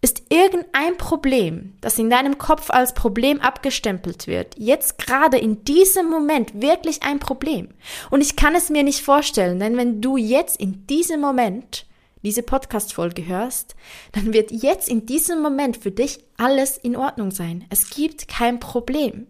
Ist 0.02 0.24
irgendein 0.30 0.98
Problem, 0.98 1.78
das 1.82 1.98
in 1.98 2.10
deinem 2.10 2.38
Kopf 2.38 2.70
als 2.70 2.94
Problem 2.94 3.42
abgestempelt 3.42 4.28
wird, 4.28 4.56
jetzt 4.58 5.00
gerade 5.00 5.38
in 5.38 5.64
diesem 5.64 6.10
Moment 6.10 6.62
wirklich 6.62 7.02
ein 7.02 7.18
Problem? 7.18 7.70
Und 8.12 8.22
ich 8.22 8.36
kann 8.36 8.54
es 8.54 8.70
mir 8.70 8.84
nicht 8.84 9.02
vorstellen, 9.02 9.60
denn 9.60 9.78
wenn 9.78 10.02
du 10.02 10.18
jetzt 10.18 10.60
in 10.60 10.86
diesem 10.86 11.22
Moment 11.22 11.88
diese 12.26 12.44
Podcast-Folge 12.44 13.26
hörst, 13.26 13.76
dann 14.12 14.34
wird 14.34 14.52
jetzt 14.52 14.90
in 14.90 15.06
diesem 15.06 15.42
Moment 15.42 15.78
für 15.78 15.92
dich 15.92 16.20
alles 16.38 16.78
in 16.78 16.96
Ordnung 16.96 17.32
sein. 17.32 17.66
Es 17.70 17.90
gibt 17.90 18.28
kein 18.28 18.60
Problem. 18.60 19.28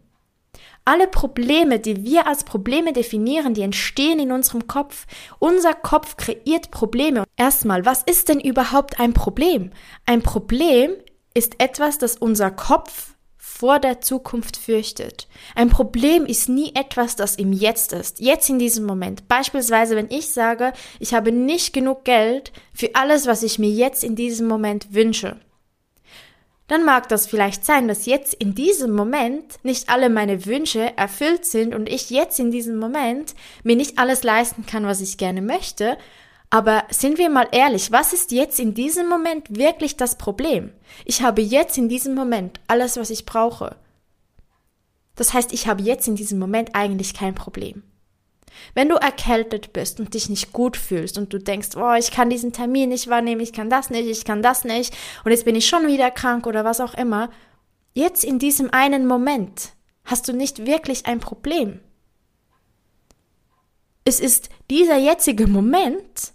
Alle 0.87 1.07
Probleme, 1.07 1.79
die 1.79 2.05
wir 2.05 2.27
als 2.27 2.43
Probleme 2.43 2.93
definieren, 2.93 3.55
die 3.55 3.63
entstehen 3.63 4.19
in 4.19 4.31
unserem 4.31 4.67
Kopf. 4.67 5.07
Unser 5.39 5.73
Kopf 5.73 6.15
kreiert 6.15 6.69
Probleme. 6.69 7.23
Erstmal, 7.35 7.87
was 7.87 8.03
ist 8.03 8.29
denn 8.29 8.39
überhaupt 8.39 8.99
ein 8.99 9.13
Problem? 9.13 9.71
Ein 10.05 10.21
Problem 10.21 10.91
ist 11.33 11.59
etwas, 11.59 11.97
das 11.97 12.17
unser 12.17 12.51
Kopf 12.51 13.15
vor 13.35 13.79
der 13.79 13.99
Zukunft 14.01 14.57
fürchtet. 14.57 15.27
Ein 15.55 15.69
Problem 15.69 16.27
ist 16.27 16.49
nie 16.49 16.75
etwas, 16.75 17.15
das 17.15 17.35
im 17.35 17.51
Jetzt 17.51 17.91
ist, 17.91 18.19
jetzt 18.19 18.49
in 18.49 18.59
diesem 18.59 18.85
Moment. 18.85 19.27
Beispielsweise, 19.27 19.95
wenn 19.95 20.11
ich 20.11 20.29
sage, 20.29 20.71
ich 20.99 21.15
habe 21.15 21.31
nicht 21.31 21.73
genug 21.73 22.03
Geld 22.03 22.51
für 22.73 22.93
alles, 22.93 23.25
was 23.25 23.41
ich 23.41 23.57
mir 23.57 23.69
jetzt 23.69 24.03
in 24.03 24.15
diesem 24.15 24.47
Moment 24.47 24.93
wünsche 24.93 25.39
dann 26.67 26.83
mag 26.83 27.09
das 27.09 27.27
vielleicht 27.27 27.63
sein, 27.63 27.87
dass 27.87 28.07
jetzt 28.07 28.33
in 28.33 28.55
diesem 28.55 28.91
Moment 28.91 29.63
nicht 29.63 29.89
alle 29.89 30.09
meine 30.09 30.45
Wünsche 30.45 30.97
erfüllt 30.97 31.45
sind 31.45 31.75
und 31.75 31.87
ich 31.87 32.09
jetzt 32.09 32.39
in 32.39 32.49
diesem 32.49 32.77
Moment 32.77 33.35
mir 33.63 33.75
nicht 33.75 33.99
alles 33.99 34.23
leisten 34.23 34.65
kann, 34.65 34.85
was 34.85 35.01
ich 35.01 35.17
gerne 35.17 35.41
möchte. 35.41 35.97
Aber 36.49 36.85
sind 36.89 37.17
wir 37.17 37.29
mal 37.29 37.47
ehrlich, 37.51 37.91
was 37.91 38.13
ist 38.13 38.31
jetzt 38.31 38.59
in 38.59 38.73
diesem 38.73 39.07
Moment 39.09 39.55
wirklich 39.57 39.95
das 39.95 40.17
Problem? 40.17 40.71
Ich 41.03 41.21
habe 41.21 41.41
jetzt 41.41 41.77
in 41.77 41.89
diesem 41.89 42.15
Moment 42.15 42.59
alles, 42.67 42.97
was 42.97 43.09
ich 43.11 43.25
brauche. 43.25 43.75
Das 45.15 45.33
heißt, 45.33 45.53
ich 45.53 45.67
habe 45.67 45.83
jetzt 45.83 46.07
in 46.07 46.15
diesem 46.15 46.39
Moment 46.39 46.71
eigentlich 46.73 47.13
kein 47.13 47.35
Problem. 47.35 47.83
Wenn 48.73 48.89
du 48.89 48.95
erkältet 48.95 49.73
bist 49.73 49.99
und 49.99 50.13
dich 50.13 50.29
nicht 50.29 50.53
gut 50.53 50.77
fühlst 50.77 51.17
und 51.17 51.33
du 51.33 51.39
denkst, 51.39 51.69
oh, 51.75 51.93
ich 51.93 52.11
kann 52.11 52.29
diesen 52.29 52.53
Termin 52.53 52.89
nicht 52.89 53.09
wahrnehmen, 53.09 53.41
ich 53.41 53.53
kann 53.53 53.69
das 53.69 53.89
nicht, 53.89 54.07
ich 54.07 54.25
kann 54.25 54.41
das 54.41 54.63
nicht 54.63 54.95
und 55.23 55.31
jetzt 55.31 55.45
bin 55.45 55.55
ich 55.55 55.67
schon 55.67 55.87
wieder 55.87 56.11
krank 56.11 56.47
oder 56.47 56.65
was 56.65 56.81
auch 56.81 56.93
immer, 56.93 57.29
jetzt 57.93 58.23
in 58.23 58.39
diesem 58.39 58.71
einen 58.71 59.07
Moment 59.07 59.73
hast 60.03 60.27
du 60.27 60.33
nicht 60.33 60.65
wirklich 60.65 61.05
ein 61.05 61.19
Problem. 61.19 61.79
Es 64.03 64.19
ist 64.19 64.49
dieser 64.69 64.97
jetzige 64.97 65.47
Moment, 65.47 66.33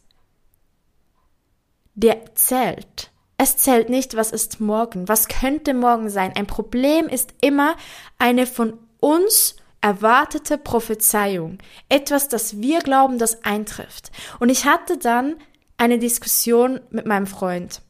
der 1.95 2.35
zählt. 2.35 3.12
Es 3.37 3.57
zählt 3.57 3.89
nicht, 3.89 4.17
was 4.17 4.33
ist 4.33 4.61
morgen, 4.61 5.09
was 5.09 5.29
könnte 5.29 5.73
morgen 5.73 6.11
sein. 6.11 6.33
Ein 6.35 6.47
Problem 6.47 7.09
ist 7.09 7.33
immer 7.41 7.77
eine 8.19 8.47
von 8.47 8.79
uns 8.99 9.57
erwartete 9.80 10.58
Prophezeiung, 10.58 11.58
etwas, 11.88 12.28
das 12.28 12.60
wir 12.60 12.80
glauben, 12.80 13.18
das 13.18 13.44
eintrifft. 13.44 14.10
Und 14.38 14.50
ich 14.50 14.64
hatte 14.66 14.99
dann 14.99 15.37
eine 15.78 15.99
Diskussion 15.99 16.80
mit 16.90 17.06
meinem 17.06 17.26
Freund. 17.26 17.80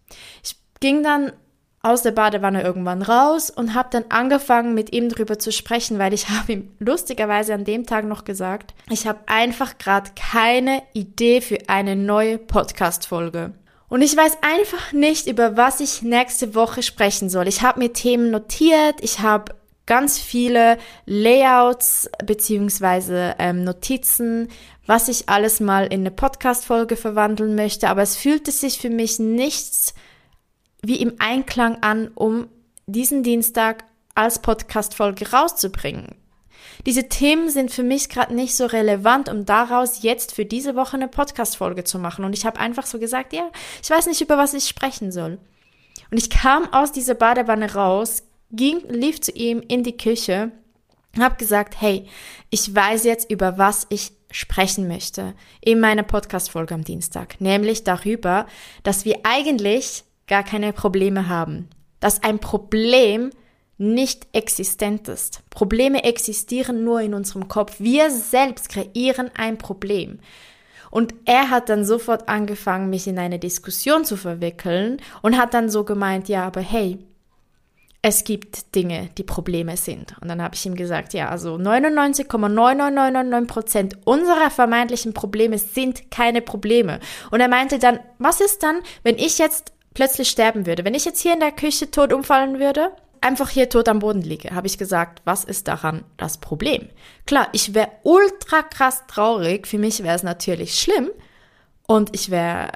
Ich 0.42 0.56
ging 0.80 1.02
dann 1.02 1.32
aus 1.82 2.02
der 2.02 2.10
Badewanne 2.10 2.62
irgendwann 2.62 3.00
raus 3.00 3.48
und 3.48 3.74
habe 3.74 3.88
dann 3.90 4.04
angefangen, 4.10 4.74
mit 4.74 4.92
ihm 4.92 5.08
drüber 5.08 5.38
zu 5.38 5.50
sprechen, 5.50 5.98
weil 5.98 6.12
ich 6.12 6.28
habe 6.28 6.52
ihm 6.52 6.70
lustigerweise 6.78 7.54
an 7.54 7.64
dem 7.64 7.86
Tag 7.86 8.04
noch 8.04 8.24
gesagt, 8.24 8.74
ich 8.90 9.06
habe 9.06 9.20
einfach 9.26 9.78
gerade 9.78 10.10
keine 10.14 10.82
Idee 10.92 11.40
für 11.40 11.58
eine 11.68 11.96
neue 11.96 12.38
Podcast-Folge. 12.38 13.54
Und 13.88 14.02
ich 14.02 14.16
weiß 14.16 14.38
einfach 14.42 14.92
nicht, 14.92 15.26
über 15.26 15.56
was 15.56 15.80
ich 15.80 16.02
nächste 16.02 16.54
Woche 16.54 16.82
sprechen 16.82 17.28
soll. 17.28 17.48
Ich 17.48 17.62
habe 17.62 17.80
mir 17.80 17.92
Themen 17.92 18.30
notiert, 18.30 19.00
ich 19.00 19.18
habe 19.18 19.52
ganz 19.90 20.20
viele 20.20 20.78
Layouts 21.04 22.08
beziehungsweise 22.24 23.34
ähm, 23.40 23.64
Notizen, 23.64 24.46
was 24.86 25.08
ich 25.08 25.28
alles 25.28 25.58
mal 25.58 25.86
in 25.86 26.02
eine 26.02 26.12
Podcast-Folge 26.12 26.94
verwandeln 26.94 27.56
möchte, 27.56 27.88
aber 27.88 28.02
es 28.02 28.14
fühlte 28.14 28.52
sich 28.52 28.78
für 28.78 28.88
mich 28.88 29.18
nichts 29.18 29.94
wie 30.80 31.02
im 31.02 31.14
Einklang 31.18 31.82
an, 31.82 32.06
um 32.14 32.46
diesen 32.86 33.24
Dienstag 33.24 33.82
als 34.14 34.38
Podcast-Folge 34.38 35.32
rauszubringen. 35.32 36.14
Diese 36.86 37.08
Themen 37.08 37.50
sind 37.50 37.72
für 37.72 37.82
mich 37.82 38.08
gerade 38.08 38.32
nicht 38.32 38.56
so 38.56 38.66
relevant, 38.66 39.28
um 39.28 39.44
daraus 39.44 40.04
jetzt 40.04 40.36
für 40.36 40.44
diese 40.44 40.76
Woche 40.76 40.98
eine 40.98 41.08
Podcast-Folge 41.08 41.82
zu 41.82 41.98
machen. 41.98 42.24
Und 42.24 42.32
ich 42.32 42.46
habe 42.46 42.60
einfach 42.60 42.86
so 42.86 43.00
gesagt, 43.00 43.32
ja, 43.32 43.50
ich 43.82 43.90
weiß 43.90 44.06
nicht, 44.06 44.20
über 44.20 44.38
was 44.38 44.54
ich 44.54 44.68
sprechen 44.68 45.10
soll. 45.10 45.38
Und 46.12 46.18
ich 46.18 46.30
kam 46.30 46.72
aus 46.72 46.92
dieser 46.92 47.14
Badewanne 47.14 47.74
raus, 47.74 48.22
ging, 48.52 48.80
lief 48.88 49.20
zu 49.20 49.32
ihm 49.32 49.62
in 49.66 49.82
die 49.82 49.96
Küche, 49.96 50.52
habe 51.18 51.36
gesagt, 51.36 51.80
hey, 51.80 52.06
ich 52.50 52.74
weiß 52.74 53.04
jetzt, 53.04 53.30
über 53.30 53.58
was 53.58 53.86
ich 53.90 54.12
sprechen 54.30 54.86
möchte 54.86 55.34
in 55.60 55.80
meiner 55.80 56.04
Podcast-Folge 56.04 56.74
am 56.74 56.84
Dienstag, 56.84 57.40
nämlich 57.40 57.82
darüber, 57.84 58.46
dass 58.82 59.04
wir 59.04 59.20
eigentlich 59.24 60.04
gar 60.28 60.44
keine 60.44 60.72
Probleme 60.72 61.28
haben, 61.28 61.68
dass 61.98 62.22
ein 62.22 62.38
Problem 62.38 63.30
nicht 63.76 64.28
existent 64.32 65.08
ist. 65.08 65.42
Probleme 65.50 66.04
existieren 66.04 66.84
nur 66.84 67.00
in 67.00 67.14
unserem 67.14 67.48
Kopf. 67.48 67.76
Wir 67.78 68.10
selbst 68.10 68.68
kreieren 68.68 69.30
ein 69.34 69.56
Problem. 69.56 70.20
Und 70.90 71.14
er 71.24 71.50
hat 71.50 71.68
dann 71.68 71.84
sofort 71.84 72.28
angefangen, 72.28 72.90
mich 72.90 73.06
in 73.06 73.18
eine 73.18 73.38
Diskussion 73.38 74.04
zu 74.04 74.16
verwickeln 74.16 74.98
und 75.22 75.38
hat 75.38 75.54
dann 75.54 75.70
so 75.70 75.84
gemeint, 75.84 76.28
ja, 76.28 76.46
aber 76.46 76.60
hey, 76.60 76.98
es 78.02 78.24
gibt 78.24 78.74
Dinge, 78.74 79.10
die 79.18 79.22
Probleme 79.22 79.76
sind. 79.76 80.16
Und 80.20 80.28
dann 80.28 80.40
habe 80.40 80.54
ich 80.54 80.64
ihm 80.64 80.74
gesagt, 80.74 81.12
ja, 81.12 81.28
also 81.28 81.56
99,9999 81.56 83.46
Prozent 83.46 83.98
unserer 84.04 84.50
vermeintlichen 84.50 85.12
Probleme 85.12 85.58
sind 85.58 86.10
keine 86.10 86.40
Probleme. 86.40 87.00
Und 87.30 87.40
er 87.40 87.48
meinte 87.48 87.78
dann, 87.78 88.00
was 88.18 88.40
ist 88.40 88.62
dann, 88.62 88.80
wenn 89.02 89.18
ich 89.18 89.38
jetzt 89.38 89.72
plötzlich 89.92 90.30
sterben 90.30 90.64
würde? 90.64 90.84
Wenn 90.84 90.94
ich 90.94 91.04
jetzt 91.04 91.20
hier 91.20 91.34
in 91.34 91.40
der 91.40 91.52
Küche 91.52 91.90
tot 91.90 92.12
umfallen 92.12 92.58
würde? 92.58 92.92
Einfach 93.20 93.50
hier 93.50 93.68
tot 93.68 93.86
am 93.86 93.98
Boden 93.98 94.22
liege, 94.22 94.54
habe 94.54 94.66
ich 94.66 94.78
gesagt, 94.78 95.20
was 95.26 95.44
ist 95.44 95.68
daran 95.68 96.04
das 96.16 96.38
Problem? 96.38 96.88
Klar, 97.26 97.48
ich 97.52 97.74
wäre 97.74 97.90
ultra 98.02 98.62
krass 98.62 99.02
traurig. 99.08 99.66
Für 99.66 99.76
mich 99.76 100.02
wäre 100.02 100.16
es 100.16 100.22
natürlich 100.22 100.80
schlimm. 100.80 101.10
Und 101.86 102.14
ich 102.14 102.30
wäre 102.30 102.70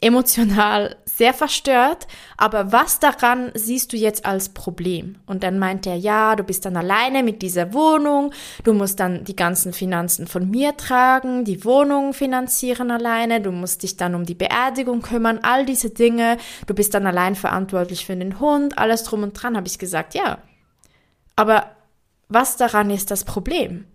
emotional 0.00 0.96
sehr 1.04 1.32
verstört, 1.32 2.06
aber 2.36 2.70
was 2.70 3.00
daran 3.00 3.50
siehst 3.54 3.92
du 3.92 3.96
jetzt 3.96 4.26
als 4.26 4.50
Problem? 4.50 5.16
Und 5.24 5.42
dann 5.42 5.58
meint 5.58 5.86
er, 5.86 5.96
ja, 5.96 6.36
du 6.36 6.44
bist 6.44 6.66
dann 6.66 6.76
alleine 6.76 7.22
mit 7.22 7.40
dieser 7.40 7.72
Wohnung, 7.72 8.32
du 8.64 8.74
musst 8.74 9.00
dann 9.00 9.24
die 9.24 9.36
ganzen 9.36 9.72
Finanzen 9.72 10.26
von 10.26 10.50
mir 10.50 10.76
tragen, 10.76 11.44
die 11.44 11.64
Wohnung 11.64 12.12
finanzieren 12.12 12.90
alleine, 12.90 13.40
du 13.40 13.52
musst 13.52 13.82
dich 13.82 13.96
dann 13.96 14.14
um 14.14 14.24
die 14.24 14.34
Beerdigung 14.34 15.00
kümmern, 15.00 15.40
all 15.42 15.64
diese 15.64 15.90
Dinge, 15.90 16.36
du 16.66 16.74
bist 16.74 16.92
dann 16.92 17.06
allein 17.06 17.34
verantwortlich 17.34 18.04
für 18.04 18.16
den 18.16 18.38
Hund, 18.38 18.76
alles 18.76 19.04
drum 19.04 19.22
und 19.22 19.32
dran, 19.32 19.56
habe 19.56 19.66
ich 19.66 19.78
gesagt, 19.78 20.14
ja. 20.14 20.38
Aber 21.36 21.70
was 22.28 22.56
daran 22.56 22.90
ist 22.90 23.10
das 23.10 23.24
Problem? 23.24 23.86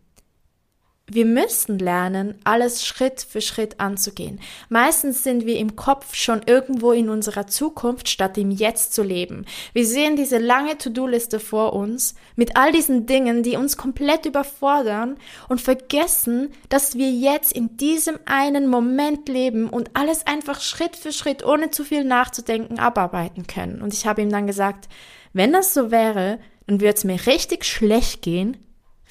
Wir 1.13 1.25
müssen 1.25 1.77
lernen, 1.77 2.36
alles 2.46 2.86
Schritt 2.86 3.22
für 3.22 3.41
Schritt 3.41 3.80
anzugehen. 3.82 4.39
Meistens 4.70 5.24
sind 5.24 5.46
wir 5.46 5.58
im 5.58 5.75
Kopf 5.75 6.15
schon 6.15 6.41
irgendwo 6.46 6.94
in 6.94 7.10
unserer 7.10 7.48
Zukunft, 7.48 8.08
statt 8.08 8.38
im 8.38 8.50
Jetzt 8.50 8.94
zu 8.94 9.03
leben. 9.03 9.46
Wir 9.74 9.86
sehen 9.86 10.15
diese 10.15 10.38
lange 10.38 10.77
To-Do-Liste 10.77 11.41
vor 11.41 11.74
uns 11.74 12.15
mit 12.36 12.56
all 12.56 12.72
diesen 12.72 13.08
Dingen, 13.08 13.44
die 13.44 13.58
uns 13.58 13.75
komplett 13.75 14.25
überfordern 14.25 15.18
und 15.50 15.60
vergessen, 15.60 16.50
dass 16.70 16.96
wir 16.96 17.12
jetzt 17.12 17.51
in 17.51 17.75
diesem 17.75 18.18
einen 18.25 18.68
Moment 18.68 19.27
leben 19.27 19.70
und 19.70 19.91
alles 19.94 20.25
einfach 20.25 20.62
Schritt 20.62 20.96
für 20.96 21.12
Schritt, 21.12 21.46
ohne 21.46 21.72
zu 21.72 21.84
viel 21.84 22.06
nachzudenken, 22.06 22.80
abarbeiten 22.80 23.48
können. 23.48 23.82
Und 23.82 23.94
ich 23.94 24.06
habe 24.06 24.22
ihm 24.22 24.30
dann 24.30 24.48
gesagt, 24.48 24.88
wenn 25.34 25.51
das 25.51 25.74
so 25.74 25.91
wäre, 25.91 26.39
dann 26.68 26.80
würde 26.80 26.94
es 26.94 27.03
mir 27.03 27.25
richtig 27.25 27.65
schlecht 27.65 28.22
gehen, 28.22 28.58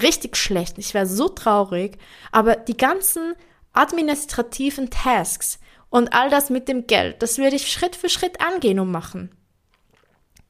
richtig 0.02 0.36
schlecht. 0.36 0.78
Ich 0.78 0.94
wäre 0.94 1.06
so 1.06 1.28
traurig. 1.28 1.98
Aber 2.32 2.56
die 2.56 2.76
ganzen 2.76 3.34
administrativen 3.72 4.90
Tasks 4.90 5.58
und 5.88 6.12
all 6.12 6.30
das 6.30 6.50
mit 6.50 6.68
dem 6.68 6.86
Geld, 6.86 7.22
das 7.22 7.38
würde 7.38 7.56
ich 7.56 7.70
Schritt 7.70 7.96
für 7.96 8.08
Schritt 8.08 8.40
angehen 8.40 8.80
und 8.80 8.90
machen. 8.90 9.30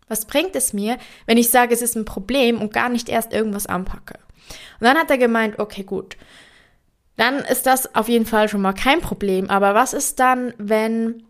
Was 0.08 0.24
bringt 0.24 0.56
es 0.56 0.72
mir, 0.72 0.98
wenn 1.26 1.38
ich 1.38 1.50
sage, 1.50 1.72
es 1.72 1.82
ist 1.82 1.96
ein 1.96 2.04
Problem 2.04 2.60
und 2.60 2.72
gar 2.72 2.88
nicht 2.88 3.08
erst 3.08 3.32
irgendwas 3.32 3.66
anpacke? 3.66 4.18
Und 4.80 4.86
dann 4.86 4.98
hat 4.98 5.10
er 5.10 5.18
gemeint, 5.18 5.58
okay, 5.58 5.84
gut. 5.84 6.16
Dann 7.16 7.38
ist 7.38 7.66
das 7.66 7.94
auf 7.94 8.08
jeden 8.08 8.26
Fall 8.26 8.48
schon 8.48 8.62
mal 8.62 8.72
kein 8.72 9.00
Problem. 9.00 9.48
Aber 9.50 9.74
was 9.74 9.92
ist 9.92 10.18
dann, 10.18 10.52
wenn 10.58 11.22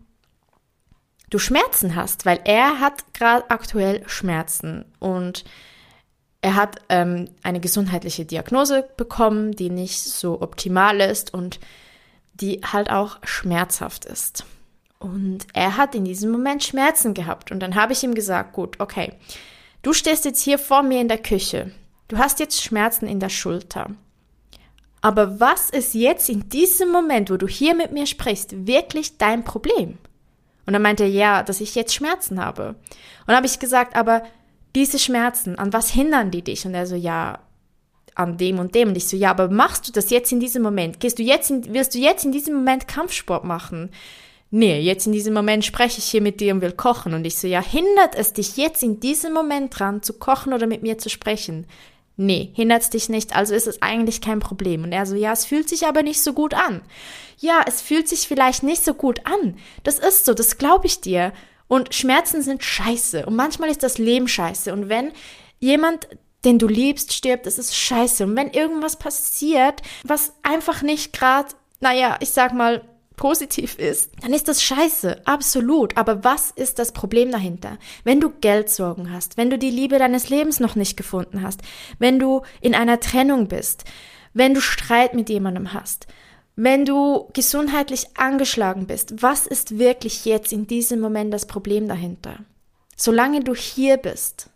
du 1.29 1.37
Schmerzen 1.37 1.95
hast? 1.95 2.25
Weil 2.25 2.39
er 2.45 2.79
hat 2.79 3.13
gerade 3.13 3.49
aktuell 3.49 4.01
Schmerzen 4.07 4.85
und 4.99 5.43
er 6.41 6.55
hat 6.55 6.77
ähm, 6.89 7.29
eine 7.43 7.59
gesundheitliche 7.59 8.25
Diagnose 8.25 8.87
bekommen, 8.97 9.51
die 9.51 9.69
nicht 9.69 10.01
so 10.01 10.41
optimal 10.41 10.99
ist 10.99 11.33
und 11.33 11.59
die 12.33 12.61
halt 12.63 12.89
auch 12.89 13.19
schmerzhaft 13.23 14.05
ist. 14.05 14.45
Und 14.97 15.45
er 15.53 15.77
hat 15.77 15.95
in 15.95 16.05
diesem 16.05 16.31
Moment 16.31 16.63
Schmerzen 16.63 17.13
gehabt. 17.13 17.51
Und 17.51 17.59
dann 17.59 17.75
habe 17.75 17.93
ich 17.93 18.03
ihm 18.03 18.15
gesagt, 18.15 18.53
gut, 18.53 18.79
okay, 18.79 19.13
du 19.81 19.93
stehst 19.93 20.25
jetzt 20.25 20.41
hier 20.41 20.57
vor 20.57 20.83
mir 20.83 21.01
in 21.01 21.07
der 21.07 21.17
Küche. 21.17 21.71
Du 22.07 22.17
hast 22.17 22.39
jetzt 22.39 22.61
Schmerzen 22.61 23.07
in 23.07 23.19
der 23.19 23.29
Schulter. 23.29 23.91
Aber 25.01 25.39
was 25.39 25.69
ist 25.69 25.95
jetzt 25.95 26.29
in 26.29 26.49
diesem 26.49 26.91
Moment, 26.91 27.31
wo 27.31 27.37
du 27.37 27.47
hier 27.47 27.75
mit 27.75 27.91
mir 27.91 28.05
sprichst, 28.05 28.67
wirklich 28.67 29.17
dein 29.17 29.43
Problem? 29.43 29.97
Und 30.67 30.73
dann 30.73 30.81
meinte 30.83 31.03
er, 31.03 31.09
ja, 31.09 31.43
dass 31.43 31.61
ich 31.61 31.73
jetzt 31.73 31.95
Schmerzen 31.95 32.43
habe. 32.43 32.75
Und 33.25 33.35
habe 33.35 33.47
ich 33.47 33.59
gesagt, 33.59 33.95
aber 33.95 34.23
diese 34.75 34.99
Schmerzen, 34.99 35.57
an 35.57 35.73
was 35.73 35.89
hindern 35.89 36.31
die 36.31 36.43
dich? 36.43 36.65
Und 36.65 36.73
er 36.73 36.87
so, 36.87 36.95
ja, 36.95 37.39
an 38.15 38.37
dem 38.37 38.59
und 38.59 38.75
dem. 38.75 38.89
Und 38.89 38.97
ich 38.97 39.07
so, 39.07 39.17
ja, 39.17 39.31
aber 39.31 39.49
machst 39.49 39.87
du 39.87 39.91
das 39.91 40.09
jetzt 40.09 40.31
in 40.31 40.39
diesem 40.39 40.61
Moment? 40.63 40.99
Gehst 40.99 41.19
du 41.19 41.23
jetzt 41.23 41.49
in, 41.49 41.73
wirst 41.73 41.95
du 41.95 41.99
jetzt 41.99 42.25
in 42.25 42.31
diesem 42.31 42.55
Moment 42.55 42.87
Kampfsport 42.87 43.43
machen? 43.43 43.89
Nee, 44.49 44.81
jetzt 44.81 45.07
in 45.07 45.13
diesem 45.13 45.33
Moment 45.33 45.63
spreche 45.63 45.99
ich 45.99 46.05
hier 46.05 46.21
mit 46.21 46.41
dir 46.41 46.53
und 46.53 46.61
will 46.61 46.73
kochen. 46.73 47.13
Und 47.13 47.25
ich 47.25 47.37
so, 47.37 47.47
ja, 47.47 47.61
hindert 47.61 48.15
es 48.15 48.33
dich 48.33 48.57
jetzt 48.57 48.83
in 48.83 48.99
diesem 48.99 49.33
Moment 49.33 49.79
dran, 49.79 50.03
zu 50.03 50.13
kochen 50.13 50.53
oder 50.53 50.67
mit 50.67 50.83
mir 50.83 50.97
zu 50.97 51.09
sprechen? 51.09 51.65
Nee, 52.17 52.51
hindert 52.53 52.81
es 52.81 52.89
dich 52.89 53.07
nicht, 53.07 53.35
also 53.35 53.55
ist 53.55 53.67
es 53.67 53.81
eigentlich 53.81 54.19
kein 54.19 54.39
Problem. 54.39 54.83
Und 54.83 54.91
er 54.91 55.05
so, 55.05 55.15
ja, 55.15 55.31
es 55.31 55.45
fühlt 55.45 55.69
sich 55.69 55.87
aber 55.87 56.03
nicht 56.03 56.21
so 56.21 56.33
gut 56.33 56.53
an. 56.53 56.81
Ja, 57.39 57.61
es 57.65 57.81
fühlt 57.81 58.09
sich 58.09 58.27
vielleicht 58.27 58.61
nicht 58.61 58.83
so 58.83 58.93
gut 58.93 59.25
an. 59.25 59.55
Das 59.83 59.97
ist 59.97 60.25
so, 60.25 60.33
das 60.33 60.57
glaube 60.57 60.85
ich 60.85 60.99
dir. 60.99 61.31
Und 61.71 61.95
Schmerzen 61.95 62.41
sind 62.41 62.65
scheiße. 62.65 63.25
Und 63.25 63.37
manchmal 63.37 63.69
ist 63.69 63.81
das 63.81 63.97
Leben 63.97 64.27
scheiße. 64.27 64.73
Und 64.73 64.89
wenn 64.89 65.13
jemand, 65.59 66.09
den 66.43 66.59
du 66.59 66.67
liebst, 66.67 67.13
stirbt, 67.13 67.47
ist 67.47 67.59
es 67.59 67.73
scheiße. 67.73 68.25
Und 68.25 68.35
wenn 68.35 68.51
irgendwas 68.51 68.97
passiert, 68.97 69.81
was 70.03 70.33
einfach 70.43 70.81
nicht 70.81 71.13
gerade, 71.13 71.47
naja, 71.79 72.17
ich 72.19 72.31
sag 72.31 72.51
mal, 72.51 72.81
positiv 73.15 73.79
ist, 73.79 74.11
dann 74.21 74.33
ist 74.33 74.49
das 74.49 74.61
scheiße, 74.61 75.25
absolut. 75.25 75.95
Aber 75.95 76.25
was 76.25 76.51
ist 76.51 76.77
das 76.77 76.91
Problem 76.91 77.31
dahinter? 77.31 77.77
Wenn 78.03 78.19
du 78.19 78.31
Geldsorgen 78.31 79.13
hast, 79.13 79.37
wenn 79.37 79.49
du 79.49 79.57
die 79.57 79.69
Liebe 79.69 79.97
deines 79.97 80.27
Lebens 80.27 80.59
noch 80.59 80.75
nicht 80.75 80.97
gefunden 80.97 81.41
hast, 81.41 81.61
wenn 81.99 82.19
du 82.19 82.41
in 82.59 82.75
einer 82.75 82.99
Trennung 82.99 83.47
bist, 83.47 83.85
wenn 84.33 84.53
du 84.53 84.59
Streit 84.59 85.13
mit 85.13 85.29
jemandem 85.29 85.71
hast, 85.73 86.07
wenn 86.63 86.85
du 86.85 87.27
gesundheitlich 87.33 88.05
angeschlagen 88.17 88.85
bist, 88.85 89.23
was 89.23 89.47
ist 89.47 89.79
wirklich 89.79 90.25
jetzt 90.25 90.53
in 90.53 90.67
diesem 90.67 90.99
Moment 90.99 91.33
das 91.33 91.47
Problem 91.47 91.87
dahinter? 91.87 92.37
Solange 92.95 93.43
du 93.43 93.55
hier 93.55 93.97
bist, 93.97 94.51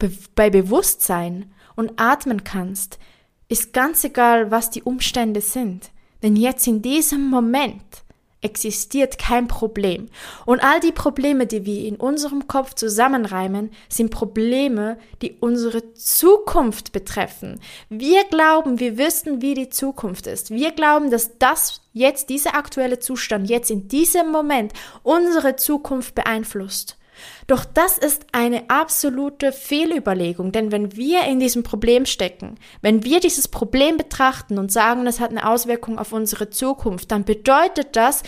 be 0.00 0.10
bei 0.34 0.50
Bewusstsein 0.50 1.52
und 1.76 1.92
atmen 1.96 2.42
kannst, 2.42 2.98
ist 3.48 3.72
ganz 3.72 4.02
egal, 4.02 4.50
was 4.50 4.70
die 4.70 4.82
Umstände 4.82 5.40
sind. 5.40 5.90
Denn 6.24 6.34
jetzt 6.34 6.66
in 6.66 6.82
diesem 6.82 7.30
Moment 7.30 8.02
existiert 8.40 9.18
kein 9.18 9.48
Problem. 9.48 10.08
Und 10.46 10.62
all 10.62 10.80
die 10.80 10.92
Probleme, 10.92 11.46
die 11.46 11.64
wir 11.64 11.86
in 11.86 11.96
unserem 11.96 12.46
Kopf 12.46 12.74
zusammenreimen, 12.74 13.70
sind 13.88 14.10
Probleme, 14.10 14.98
die 15.22 15.36
unsere 15.40 15.94
Zukunft 15.94 16.92
betreffen. 16.92 17.60
Wir 17.88 18.24
glauben, 18.24 18.78
wir 18.78 18.98
wüssten, 18.98 19.42
wie 19.42 19.54
die 19.54 19.70
Zukunft 19.70 20.26
ist. 20.26 20.50
Wir 20.50 20.72
glauben, 20.72 21.10
dass 21.10 21.38
das 21.38 21.80
jetzt, 21.92 22.28
dieser 22.28 22.54
aktuelle 22.54 22.98
Zustand, 22.98 23.48
jetzt 23.48 23.70
in 23.70 23.88
diesem 23.88 24.30
Moment 24.30 24.72
unsere 25.02 25.56
Zukunft 25.56 26.14
beeinflusst. 26.14 26.97
Doch 27.46 27.64
das 27.64 27.98
ist 27.98 28.26
eine 28.32 28.68
absolute 28.68 29.52
Fehlüberlegung, 29.52 30.52
denn 30.52 30.72
wenn 30.72 30.96
wir 30.96 31.24
in 31.24 31.40
diesem 31.40 31.62
Problem 31.62 32.06
stecken, 32.06 32.56
wenn 32.82 33.04
wir 33.04 33.20
dieses 33.20 33.48
Problem 33.48 33.96
betrachten 33.96 34.58
und 34.58 34.72
sagen, 34.72 35.06
es 35.06 35.20
hat 35.20 35.30
eine 35.30 35.48
Auswirkung 35.48 35.98
auf 35.98 36.12
unsere 36.12 36.50
Zukunft, 36.50 37.10
dann 37.10 37.24
bedeutet 37.24 37.96
das, 37.96 38.22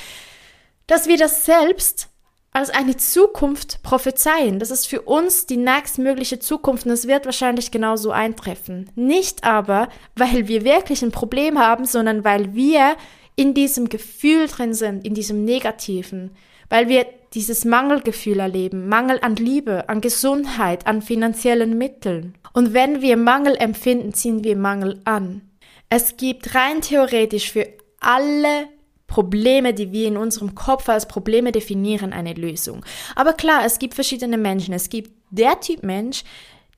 dass 0.87 1.07
wir 1.07 1.17
das 1.17 1.45
selbst 1.45 2.09
als 2.53 2.71
eine 2.71 2.97
Zukunft 2.97 3.83
prophezeien. 3.83 4.59
Das 4.59 4.71
ist 4.71 4.87
für 4.87 5.03
uns 5.03 5.47
die 5.47 5.57
nächstmögliche 5.57 6.41
Zukunft 6.41 6.85
und 6.85 6.93
es 6.93 7.07
wird 7.07 7.25
wahrscheinlich 7.25 7.71
genauso 7.71 8.11
eintreffen. 8.11 8.91
Nicht 8.97 9.45
aber, 9.45 9.89
weil 10.17 10.49
wir 10.49 10.65
wirklich 10.65 11.03
ein 11.03 11.13
Problem 11.13 11.59
haben, 11.59 11.85
sondern 11.85 12.25
weil 12.25 12.55
wir 12.55 12.97
in 13.37 13.55
diesem 13.55 13.89
Gefühl 13.89 14.49
drin 14.49 14.75
sind, 14.75 15.05
in 15.07 15.15
diesem 15.15 15.45
Negativen, 15.45 16.33
weil 16.71 16.89
wir 16.89 17.07
dieses 17.35 17.65
Mangelgefühl 17.65 18.41
erleben, 18.41 18.89
Mangel 18.89 19.19
an 19.21 19.37
Liebe, 19.37 19.89
an 19.89 20.01
Gesundheit, 20.01 20.87
an 20.87 21.03
finanziellen 21.03 21.77
Mitteln. 21.77 22.35
Und 22.53 22.73
wenn 22.73 23.03
wir 23.03 23.17
Mangel 23.17 23.57
empfinden, 23.57 24.15
ziehen 24.15 24.43
wir 24.43 24.57
Mangel 24.57 25.01
an. 25.05 25.43
Es 25.91 26.17
gibt 26.17 26.55
rein 26.55 26.81
theoretisch 26.81 27.53
für 27.53 27.69
alle 28.01 28.69
Probleme, 29.07 29.75
die 29.75 29.93
wir 29.93 30.09
in 30.09 30.17
unserem 30.17 30.55
Kopf 30.55 30.89
als 30.89 31.07
Probleme 31.07 31.53
definieren, 31.53 32.13
eine 32.13 32.33
Lösung. 32.33 32.85
Aber 33.17 33.33
klar, 33.33 33.65
es 33.65 33.79
gibt 33.79 33.95
verschiedene 33.95 34.39
Menschen. 34.39 34.73
Es 34.73 34.89
gibt 34.89 35.11
der 35.31 35.61
Typ 35.61 35.83
Mensch, 35.83 36.23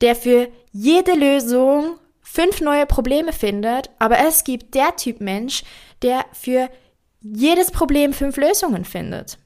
der 0.01 0.15
für 0.15 0.49
jede 0.71 1.13
Lösung 1.13 1.99
fünf 2.21 2.61
neue 2.61 2.87
Probleme 2.87 3.33
findet, 3.33 3.91
aber 3.99 4.17
es 4.19 4.43
gibt 4.43 4.73
der 4.73 4.95
Typ 4.95 5.21
Mensch, 5.21 5.63
der 6.01 6.25
für 6.33 6.69
jedes 7.21 7.71
Problem 7.71 8.13
fünf 8.13 8.37
Lösungen 8.37 8.85
findet. 8.85 9.37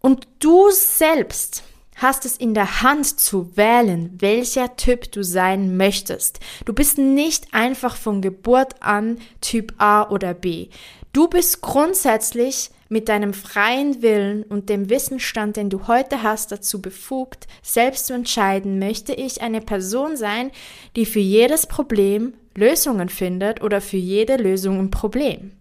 Und 0.00 0.28
du 0.38 0.70
selbst 0.70 1.62
hast 1.96 2.24
es 2.24 2.36
in 2.36 2.54
der 2.54 2.82
Hand 2.82 3.18
zu 3.18 3.56
wählen, 3.56 4.14
welcher 4.18 4.76
Typ 4.76 5.10
du 5.12 5.24
sein 5.24 5.76
möchtest. 5.76 6.38
Du 6.64 6.72
bist 6.72 6.96
nicht 6.98 7.52
einfach 7.52 7.96
von 7.96 8.22
Geburt 8.22 8.80
an 8.80 9.18
Typ 9.40 9.74
A 9.78 10.08
oder 10.08 10.34
B. 10.34 10.68
Du 11.12 11.28
bist 11.28 11.60
grundsätzlich 11.60 12.70
mit 12.88 13.08
deinem 13.08 13.34
freien 13.34 14.00
Willen 14.02 14.44
und 14.44 14.68
dem 14.68 14.88
Wissensstand, 14.88 15.56
den 15.56 15.70
du 15.70 15.88
heute 15.88 16.22
hast, 16.22 16.52
dazu 16.52 16.80
befugt, 16.80 17.46
selbst 17.62 18.06
zu 18.06 18.14
entscheiden, 18.14 18.78
möchte 18.78 19.12
ich 19.12 19.42
eine 19.42 19.60
Person 19.60 20.16
sein, 20.16 20.50
die 20.96 21.04
für 21.04 21.18
jedes 21.18 21.66
Problem 21.66 22.34
Lösungen 22.54 23.08
findet 23.08 23.62
oder 23.62 23.80
für 23.80 23.98
jede 23.98 24.36
Lösung 24.36 24.78
ein 24.78 24.90
Problem. 24.90 25.57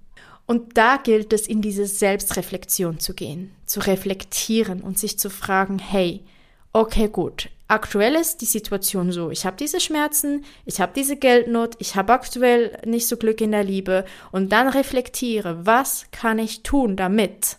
Und 0.47 0.77
da 0.77 0.95
gilt 0.97 1.33
es, 1.33 1.45
in 1.45 1.61
diese 1.61 1.85
Selbstreflexion 1.85 2.99
zu 2.99 3.13
gehen, 3.13 3.51
zu 3.65 3.81
reflektieren 3.81 4.81
und 4.81 4.97
sich 4.97 5.19
zu 5.19 5.29
fragen, 5.29 5.77
hey, 5.77 6.23
okay, 6.71 7.09
gut, 7.09 7.49
aktuell 7.67 8.15
ist 8.15 8.39
die 8.39 8.45
Situation 8.45 9.11
so, 9.11 9.29
ich 9.29 9.45
habe 9.45 9.57
diese 9.57 9.81
Schmerzen, 9.81 10.45
ich 10.65 10.79
habe 10.79 10.93
diese 10.95 11.17
Geldnot, 11.17 11.75
ich 11.79 11.97
habe 11.97 12.13
aktuell 12.13 12.79
nicht 12.85 13.07
so 13.07 13.17
Glück 13.17 13.41
in 13.41 13.51
der 13.51 13.65
Liebe 13.65 14.05
und 14.31 14.53
dann 14.53 14.69
reflektiere, 14.69 15.65
was 15.65 16.05
kann 16.11 16.39
ich 16.39 16.63
tun 16.63 16.95
damit? 16.95 17.57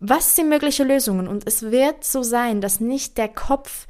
Was 0.00 0.34
sind 0.34 0.48
mögliche 0.48 0.84
Lösungen? 0.84 1.28
Und 1.28 1.46
es 1.46 1.62
wird 1.62 2.02
so 2.02 2.24
sein, 2.24 2.60
dass 2.60 2.80
nicht 2.80 3.18
der 3.18 3.28
Kopf 3.28 3.86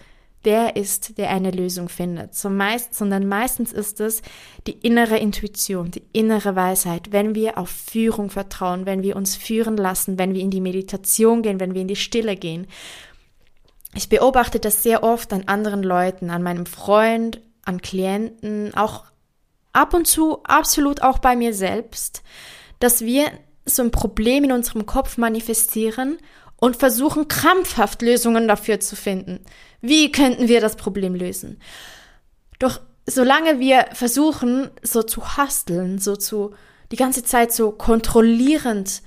der 0.48 0.76
ist, 0.76 1.18
der 1.18 1.28
eine 1.28 1.50
Lösung 1.50 1.90
findet, 1.90 2.34
so 2.34 2.48
meist, 2.48 2.94
sondern 2.94 3.28
meistens 3.28 3.70
ist 3.70 4.00
es 4.00 4.22
die 4.66 4.72
innere 4.72 5.18
Intuition, 5.18 5.90
die 5.90 6.04
innere 6.14 6.56
Weisheit, 6.56 7.12
wenn 7.12 7.34
wir 7.34 7.58
auf 7.58 7.68
Führung 7.68 8.30
vertrauen, 8.30 8.86
wenn 8.86 9.02
wir 9.02 9.16
uns 9.16 9.36
führen 9.36 9.76
lassen, 9.76 10.18
wenn 10.18 10.32
wir 10.32 10.40
in 10.40 10.50
die 10.50 10.62
Meditation 10.62 11.42
gehen, 11.42 11.60
wenn 11.60 11.74
wir 11.74 11.82
in 11.82 11.88
die 11.88 11.96
Stille 11.96 12.34
gehen. 12.34 12.66
Ich 13.94 14.08
beobachte 14.08 14.58
das 14.58 14.82
sehr 14.82 15.02
oft 15.02 15.34
an 15.34 15.44
anderen 15.48 15.82
Leuten, 15.82 16.30
an 16.30 16.42
meinem 16.42 16.64
Freund, 16.64 17.42
an 17.66 17.82
Klienten, 17.82 18.72
auch 18.74 19.04
ab 19.74 19.92
und 19.92 20.06
zu 20.06 20.42
absolut 20.44 21.02
auch 21.02 21.18
bei 21.18 21.36
mir 21.36 21.52
selbst, 21.52 22.22
dass 22.80 23.02
wir 23.02 23.26
so 23.66 23.82
ein 23.82 23.90
Problem 23.90 24.44
in 24.44 24.52
unserem 24.52 24.86
Kopf 24.86 25.18
manifestieren 25.18 26.16
und 26.60 26.76
versuchen 26.76 27.28
krampfhaft 27.28 28.02
Lösungen 28.02 28.48
dafür 28.48 28.80
zu 28.80 28.96
finden. 28.96 29.40
Wie 29.80 30.12
könnten 30.12 30.48
wir 30.48 30.60
das 30.60 30.76
Problem 30.76 31.14
lösen? 31.14 31.60
Doch 32.58 32.80
solange 33.06 33.60
wir 33.60 33.86
versuchen, 33.92 34.70
so 34.82 35.02
zu 35.02 35.36
hasteln, 35.36 35.98
so 35.98 36.16
zu 36.16 36.54
die 36.90 36.96
ganze 36.96 37.22
Zeit 37.22 37.52
so 37.52 37.70
kontrollierend 37.70 39.02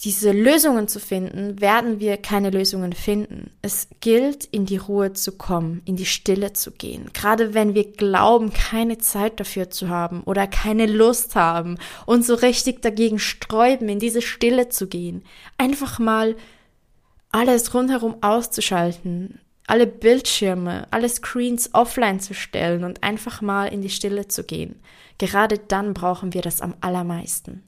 diese 0.00 0.32
Lösungen 0.32 0.88
zu 0.88 0.98
finden, 0.98 1.60
werden 1.60 2.00
wir 2.00 2.16
keine 2.16 2.50
Lösungen 2.50 2.92
finden. 2.92 3.50
Es 3.62 3.88
gilt, 4.00 4.44
in 4.44 4.66
die 4.66 4.76
Ruhe 4.76 5.12
zu 5.12 5.32
kommen, 5.32 5.82
in 5.84 5.94
die 5.94 6.04
Stille 6.04 6.52
zu 6.52 6.72
gehen. 6.72 7.10
Gerade 7.14 7.54
wenn 7.54 7.74
wir 7.74 7.92
glauben, 7.92 8.52
keine 8.52 8.98
Zeit 8.98 9.38
dafür 9.38 9.70
zu 9.70 9.88
haben 9.88 10.22
oder 10.24 10.48
keine 10.48 10.86
Lust 10.86 11.36
haben 11.36 11.78
und 12.06 12.26
so 12.26 12.34
richtig 12.34 12.82
dagegen 12.82 13.20
sträuben, 13.20 13.88
in 13.88 14.00
diese 14.00 14.20
Stille 14.20 14.68
zu 14.68 14.88
gehen. 14.88 15.22
Einfach 15.58 16.00
mal 16.00 16.34
alles 17.34 17.74
rundherum 17.74 18.16
auszuschalten, 18.20 19.40
alle 19.66 19.88
Bildschirme, 19.88 20.86
alle 20.92 21.08
Screens 21.08 21.70
offline 21.72 22.20
zu 22.20 22.32
stellen 22.32 22.84
und 22.84 23.02
einfach 23.02 23.42
mal 23.42 23.66
in 23.66 23.82
die 23.82 23.90
Stille 23.90 24.28
zu 24.28 24.44
gehen. 24.44 24.80
Gerade 25.18 25.58
dann 25.58 25.94
brauchen 25.94 26.32
wir 26.32 26.42
das 26.42 26.60
am 26.60 26.74
allermeisten. 26.80 27.64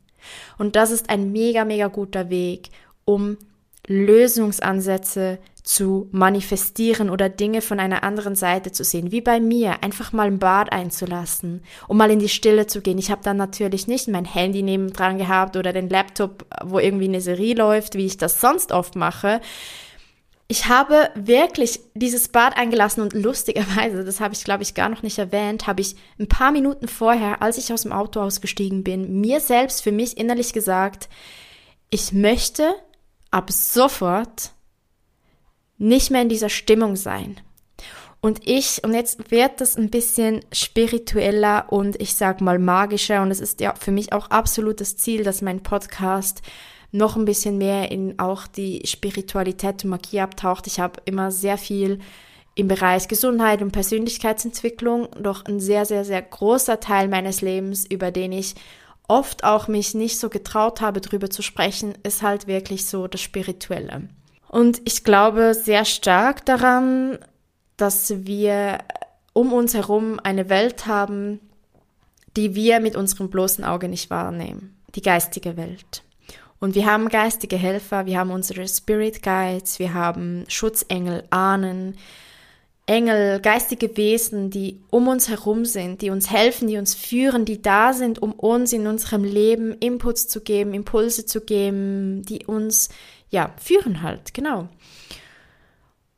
Und 0.56 0.76
das 0.76 0.92
ist 0.92 1.10
ein 1.10 1.32
mega, 1.32 1.64
mega 1.64 1.88
guter 1.88 2.30
Weg, 2.30 2.70
um 3.04 3.38
Lösungsansätze 3.86 5.38
zu 5.62 6.08
manifestieren 6.12 7.10
oder 7.10 7.28
Dinge 7.28 7.60
von 7.60 7.80
einer 7.80 8.04
anderen 8.04 8.36
Seite 8.36 8.70
zu 8.70 8.84
sehen, 8.84 9.10
wie 9.10 9.20
bei 9.20 9.40
mir, 9.40 9.82
einfach 9.82 10.12
mal 10.12 10.28
ein 10.28 10.38
Bad 10.38 10.72
einzulassen, 10.72 11.62
um 11.88 11.96
mal 11.96 12.10
in 12.10 12.20
die 12.20 12.28
Stille 12.28 12.68
zu 12.68 12.82
gehen. 12.82 12.98
Ich 12.98 13.10
habe 13.10 13.22
dann 13.24 13.36
natürlich 13.36 13.88
nicht 13.88 14.06
mein 14.06 14.24
Handy 14.24 14.62
nebendran 14.62 15.18
gehabt 15.18 15.56
oder 15.56 15.72
den 15.72 15.88
Laptop, 15.88 16.46
wo 16.62 16.78
irgendwie 16.78 17.08
eine 17.08 17.20
Serie 17.20 17.54
läuft, 17.54 17.96
wie 17.96 18.06
ich 18.06 18.16
das 18.16 18.40
sonst 18.40 18.70
oft 18.70 18.94
mache, 18.94 19.40
ich 20.48 20.68
habe 20.68 21.10
wirklich 21.16 21.80
dieses 21.94 22.28
Bad 22.28 22.56
eingelassen 22.56 23.02
und 23.02 23.12
lustigerweise, 23.14 24.04
das 24.04 24.20
habe 24.20 24.34
ich 24.34 24.44
glaube 24.44 24.62
ich 24.62 24.74
gar 24.74 24.88
noch 24.88 25.02
nicht 25.02 25.18
erwähnt, 25.18 25.66
habe 25.66 25.80
ich 25.80 25.96
ein 26.18 26.28
paar 26.28 26.52
Minuten 26.52 26.86
vorher, 26.86 27.42
als 27.42 27.58
ich 27.58 27.72
aus 27.72 27.82
dem 27.82 27.92
Auto 27.92 28.20
ausgestiegen 28.20 28.84
bin, 28.84 29.20
mir 29.20 29.40
selbst 29.40 29.82
für 29.82 29.92
mich 29.92 30.16
innerlich 30.16 30.52
gesagt, 30.52 31.08
ich 31.90 32.12
möchte 32.12 32.74
ab 33.30 33.50
sofort 33.50 34.52
nicht 35.78 36.10
mehr 36.10 36.22
in 36.22 36.28
dieser 36.28 36.48
Stimmung 36.48 36.96
sein. 36.96 37.36
Und 38.20 38.48
ich, 38.48 38.82
und 38.82 38.94
jetzt 38.94 39.30
wird 39.30 39.60
das 39.60 39.76
ein 39.76 39.90
bisschen 39.90 40.40
spiritueller 40.52 41.66
und 41.70 42.00
ich 42.00 42.16
sag 42.16 42.40
mal 42.40 42.58
magischer 42.58 43.22
und 43.22 43.30
es 43.30 43.40
ist 43.40 43.60
ja 43.60 43.74
für 43.74 43.92
mich 43.92 44.12
auch 44.12 44.30
absolutes 44.30 44.96
Ziel, 44.96 45.22
dass 45.22 45.42
mein 45.42 45.62
Podcast 45.62 46.42
noch 46.92 47.16
ein 47.16 47.24
bisschen 47.24 47.58
mehr 47.58 47.90
in 47.90 48.18
auch 48.18 48.46
die 48.46 48.82
Spiritualität 48.84 49.84
und 49.84 49.90
Magie 49.90 50.20
abtaucht. 50.20 50.66
Ich 50.66 50.80
habe 50.80 51.00
immer 51.04 51.30
sehr 51.30 51.58
viel 51.58 52.00
im 52.54 52.68
Bereich 52.68 53.06
Gesundheit 53.06 53.60
und 53.60 53.70
Persönlichkeitsentwicklung, 53.70 55.08
doch 55.20 55.44
ein 55.44 55.60
sehr, 55.60 55.84
sehr, 55.84 56.04
sehr 56.04 56.22
großer 56.22 56.80
Teil 56.80 57.06
meines 57.06 57.42
Lebens, 57.42 57.84
über 57.88 58.10
den 58.10 58.32
ich 58.32 58.54
oft 59.08 59.44
auch 59.44 59.68
mich 59.68 59.94
nicht 59.94 60.18
so 60.18 60.28
getraut 60.28 60.80
habe, 60.80 61.00
drüber 61.00 61.30
zu 61.30 61.42
sprechen, 61.42 61.94
ist 62.02 62.22
halt 62.22 62.46
wirklich 62.46 62.86
so 62.86 63.06
das 63.06 63.20
Spirituelle. 63.20 64.08
Und 64.48 64.80
ich 64.84 65.04
glaube 65.04 65.54
sehr 65.54 65.84
stark 65.84 66.44
daran, 66.46 67.18
dass 67.76 68.26
wir 68.26 68.78
um 69.32 69.52
uns 69.52 69.74
herum 69.74 70.18
eine 70.22 70.48
Welt 70.48 70.86
haben, 70.86 71.40
die 72.36 72.54
wir 72.54 72.80
mit 72.80 72.96
unserem 72.96 73.30
bloßen 73.30 73.64
Auge 73.64 73.88
nicht 73.88 74.10
wahrnehmen. 74.10 74.76
Die 74.94 75.02
geistige 75.02 75.56
Welt. 75.56 76.02
Und 76.58 76.74
wir 76.74 76.86
haben 76.86 77.08
geistige 77.08 77.56
Helfer, 77.56 78.06
wir 78.06 78.18
haben 78.18 78.30
unsere 78.30 78.66
Spirit 78.66 79.22
Guides, 79.22 79.78
wir 79.78 79.92
haben 79.92 80.44
Schutzengel, 80.48 81.24
Ahnen, 81.30 81.98
Engel, 82.86 83.40
geistige 83.40 83.96
Wesen, 83.96 84.50
die 84.50 84.80
um 84.90 85.08
uns 85.08 85.28
herum 85.28 85.64
sind, 85.64 86.02
die 86.02 86.10
uns 86.10 86.30
helfen, 86.30 86.68
die 86.68 86.78
uns 86.78 86.94
führen, 86.94 87.44
die 87.44 87.60
da 87.60 87.92
sind, 87.92 88.22
um 88.22 88.32
uns 88.32 88.72
in 88.72 88.86
unserem 88.86 89.24
Leben 89.24 89.72
Inputs 89.72 90.28
zu 90.28 90.40
geben, 90.40 90.72
Impulse 90.72 91.26
zu 91.26 91.40
geben, 91.40 92.22
die 92.22 92.46
uns, 92.46 92.88
ja, 93.28 93.52
führen 93.60 94.02
halt, 94.02 94.34
genau. 94.34 94.68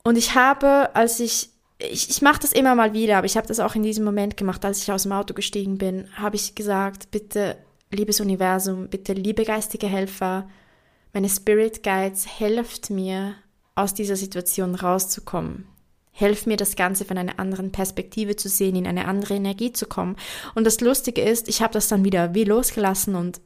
Und 0.04 0.18
ich 0.18 0.34
habe, 0.34 0.94
als 0.94 1.20
ich, 1.20 1.48
ich, 1.78 2.10
ich 2.10 2.20
mache 2.20 2.40
das 2.40 2.52
immer 2.52 2.74
mal 2.74 2.92
wieder, 2.92 3.16
aber 3.16 3.26
ich 3.26 3.38
habe 3.38 3.46
das 3.46 3.60
auch 3.60 3.74
in 3.74 3.82
diesem 3.82 4.04
Moment 4.04 4.36
gemacht, 4.36 4.62
als 4.62 4.82
ich 4.82 4.92
aus 4.92 5.04
dem 5.04 5.12
Auto 5.12 5.32
gestiegen 5.32 5.78
bin, 5.78 6.08
habe 6.16 6.36
ich 6.36 6.54
gesagt, 6.54 7.10
bitte 7.10 7.56
liebes 7.90 8.20
Universum, 8.20 8.88
bitte 8.88 9.14
liebe 9.14 9.44
geistige 9.44 9.86
Helfer, 9.86 10.46
meine 11.14 11.30
Spirit 11.30 11.82
Guides, 11.82 12.26
helft 12.38 12.90
mir, 12.90 13.36
aus 13.74 13.94
dieser 13.94 14.16
Situation 14.16 14.74
rauszukommen. 14.74 15.66
Helf 16.18 16.46
mir, 16.46 16.56
das 16.56 16.74
Ganze 16.74 17.04
von 17.04 17.16
einer 17.16 17.38
anderen 17.38 17.70
Perspektive 17.70 18.34
zu 18.34 18.48
sehen, 18.48 18.74
in 18.74 18.86
eine 18.86 19.06
andere 19.06 19.34
Energie 19.34 19.72
zu 19.72 19.86
kommen. 19.86 20.16
Und 20.54 20.64
das 20.64 20.80
Lustige 20.80 21.22
ist, 21.22 21.48
ich 21.48 21.62
habe 21.62 21.72
das 21.72 21.86
dann 21.86 22.04
wieder 22.04 22.34
wie 22.34 22.44
losgelassen 22.44 23.14
und 23.14 23.40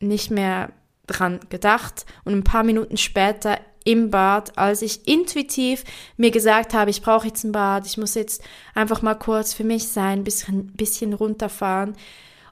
nicht 0.00 0.30
mehr 0.30 0.72
dran 1.06 1.38
gedacht. 1.50 2.06
Und 2.24 2.32
ein 2.32 2.44
paar 2.44 2.64
Minuten 2.64 2.96
später 2.96 3.58
im 3.84 4.10
Bad, 4.10 4.58
als 4.58 4.82
ich 4.82 5.06
intuitiv 5.06 5.84
mir 6.16 6.32
gesagt 6.32 6.74
habe, 6.74 6.90
ich 6.90 7.02
brauche 7.02 7.28
jetzt 7.28 7.44
ein 7.44 7.52
Bad, 7.52 7.86
ich 7.86 7.96
muss 7.96 8.14
jetzt 8.14 8.42
einfach 8.74 9.02
mal 9.02 9.14
kurz 9.14 9.54
für 9.54 9.64
mich 9.64 9.88
sein, 9.88 10.20
ein 10.20 10.24
bisschen, 10.24 10.72
bisschen 10.72 11.12
runterfahren, 11.12 11.94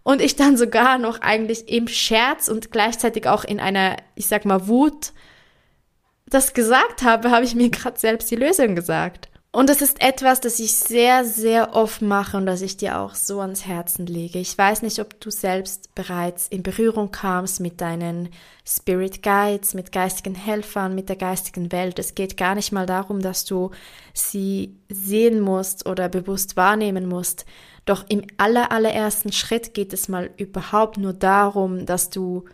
und 0.09 0.23
ich 0.23 0.37
dann 0.37 0.57
sogar 0.57 0.97
noch 0.97 1.21
eigentlich 1.21 1.69
im 1.69 1.87
Scherz 1.87 2.49
und 2.49 2.71
gleichzeitig 2.71 3.29
auch 3.29 3.45
in 3.45 3.61
einer, 3.61 3.97
ich 4.15 4.27
sag 4.27 4.47
mal, 4.47 4.67
Wut 4.67 5.13
das 6.25 6.55
gesagt 6.55 7.03
habe, 7.03 7.31
habe 7.31 7.45
ich 7.45 7.55
mir 7.55 7.69
gerade 7.71 7.99
selbst 7.99 8.31
die 8.31 8.37
Lösung 8.37 8.75
gesagt. 8.75 9.28
Und 9.51 9.71
das 9.71 9.81
ist 9.81 10.03
etwas, 10.03 10.41
das 10.43 10.61
ich 10.61 10.75
sehr, 10.75 11.25
sehr 11.25 11.75
oft 11.75 12.03
mache 12.03 12.37
und 12.37 12.45
das 12.45 12.61
ich 12.61 12.77
dir 12.77 12.99
auch 12.99 13.15
so 13.15 13.41
ans 13.41 13.65
Herzen 13.65 14.05
lege. 14.07 14.39
Ich 14.39 14.57
weiß 14.57 14.83
nicht, 14.83 14.99
ob 14.99 15.19
du 15.21 15.31
selbst 15.31 15.95
bereits 15.95 16.49
in 16.49 16.63
Berührung 16.63 17.11
kamst 17.11 17.59
mit 17.59 17.81
deinen 17.81 18.29
Spirit 18.67 19.23
Guides, 19.23 19.73
mit 19.73 19.91
geistigen 19.91 20.35
Helfern, 20.35 20.95
mit 20.95 21.09
der 21.09 21.17
geistigen 21.17 21.73
Welt. 21.73 21.99
Es 21.99 22.15
geht 22.15 22.37
gar 22.37 22.55
nicht 22.55 22.73
mal 22.73 22.85
darum, 22.85 23.23
dass 23.23 23.47
du 23.47 23.71
sie 24.13 24.77
sehen 24.91 25.41
musst 25.41 25.87
oder 25.87 26.11
bewusst 26.11 26.59
wahrnehmen 26.59 27.09
musst, 27.09 27.47
doch 27.89 28.05
im 28.11 28.27
aller, 28.37 28.71
allerersten 28.71 29.33
Schritt 29.33 29.73
geht 29.73 29.95
es 29.95 30.09
mal 30.09 30.29
überhaupt 30.37 30.99
nur 30.99 31.15
darum, 31.15 31.87
dass 31.87 32.11
du 32.11 32.45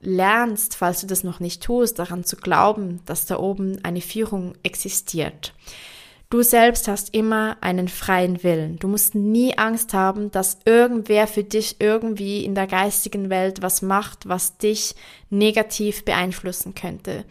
lernst, 0.00 0.76
falls 0.76 1.00
du 1.00 1.06
das 1.06 1.24
noch 1.24 1.40
nicht 1.40 1.62
tust, 1.62 1.98
daran 1.98 2.24
zu 2.24 2.36
glauben, 2.36 3.00
dass 3.06 3.24
da 3.24 3.38
oben 3.38 3.82
eine 3.84 4.02
Führung 4.02 4.52
existiert. 4.62 5.54
Du 6.32 6.40
selbst 6.42 6.88
hast 6.88 7.14
immer 7.14 7.58
einen 7.60 7.88
freien 7.88 8.42
Willen. 8.42 8.78
Du 8.78 8.88
musst 8.88 9.14
nie 9.14 9.58
Angst 9.58 9.92
haben, 9.92 10.30
dass 10.30 10.60
irgendwer 10.64 11.26
für 11.26 11.44
dich 11.44 11.76
irgendwie 11.78 12.42
in 12.42 12.54
der 12.54 12.66
geistigen 12.66 13.28
Welt 13.28 13.60
was 13.60 13.82
macht, 13.82 14.26
was 14.26 14.56
dich 14.56 14.94
negativ 15.28 16.06
beeinflussen 16.06 16.74
könnte. 16.74 17.26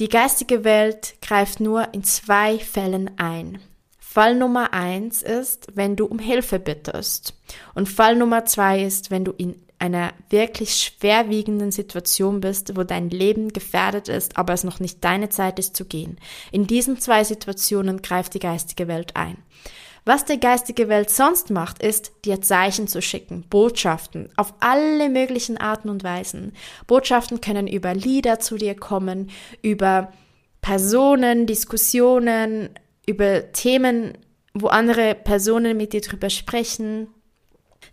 Die 0.00 0.08
geistige 0.08 0.64
Welt 0.64 1.14
greift 1.22 1.60
nur 1.60 1.94
in 1.94 2.02
zwei 2.02 2.58
Fällen 2.58 3.12
ein. 3.16 3.60
Fall 4.00 4.34
Nummer 4.34 4.72
eins 4.72 5.22
ist, 5.22 5.68
wenn 5.76 5.94
du 5.94 6.06
um 6.06 6.18
Hilfe 6.18 6.58
bittest. 6.58 7.34
Und 7.76 7.88
Fall 7.88 8.16
Nummer 8.16 8.44
zwei 8.44 8.82
ist, 8.82 9.12
wenn 9.12 9.24
du 9.24 9.30
in 9.30 9.54
einer 9.82 10.12
wirklich 10.30 10.76
schwerwiegenden 10.76 11.72
Situation 11.72 12.40
bist, 12.40 12.76
wo 12.76 12.84
dein 12.84 13.10
Leben 13.10 13.52
gefährdet 13.52 14.08
ist, 14.08 14.38
aber 14.38 14.52
es 14.52 14.62
noch 14.62 14.78
nicht 14.78 15.02
deine 15.02 15.28
Zeit 15.28 15.58
ist 15.58 15.74
zu 15.74 15.84
gehen. 15.84 16.18
In 16.52 16.68
diesen 16.68 17.00
zwei 17.00 17.24
Situationen 17.24 18.00
greift 18.00 18.34
die 18.34 18.38
geistige 18.38 18.86
Welt 18.86 19.16
ein. 19.16 19.38
Was 20.04 20.24
die 20.24 20.38
geistige 20.38 20.88
Welt 20.88 21.10
sonst 21.10 21.50
macht, 21.50 21.82
ist, 21.82 22.12
dir 22.24 22.40
Zeichen 22.40 22.86
zu 22.86 23.02
schicken, 23.02 23.44
Botschaften, 23.50 24.28
auf 24.36 24.54
alle 24.60 25.08
möglichen 25.08 25.58
Arten 25.58 25.88
und 25.88 26.04
Weisen. 26.04 26.52
Botschaften 26.86 27.40
können 27.40 27.66
über 27.66 27.92
Lieder 27.92 28.38
zu 28.38 28.56
dir 28.56 28.76
kommen, 28.76 29.30
über 29.62 30.12
Personen, 30.60 31.46
Diskussionen, 31.46 32.70
über 33.04 33.50
Themen, 33.52 34.16
wo 34.54 34.68
andere 34.68 35.16
Personen 35.16 35.76
mit 35.76 35.92
dir 35.92 36.02
drüber 36.02 36.30
sprechen. 36.30 37.08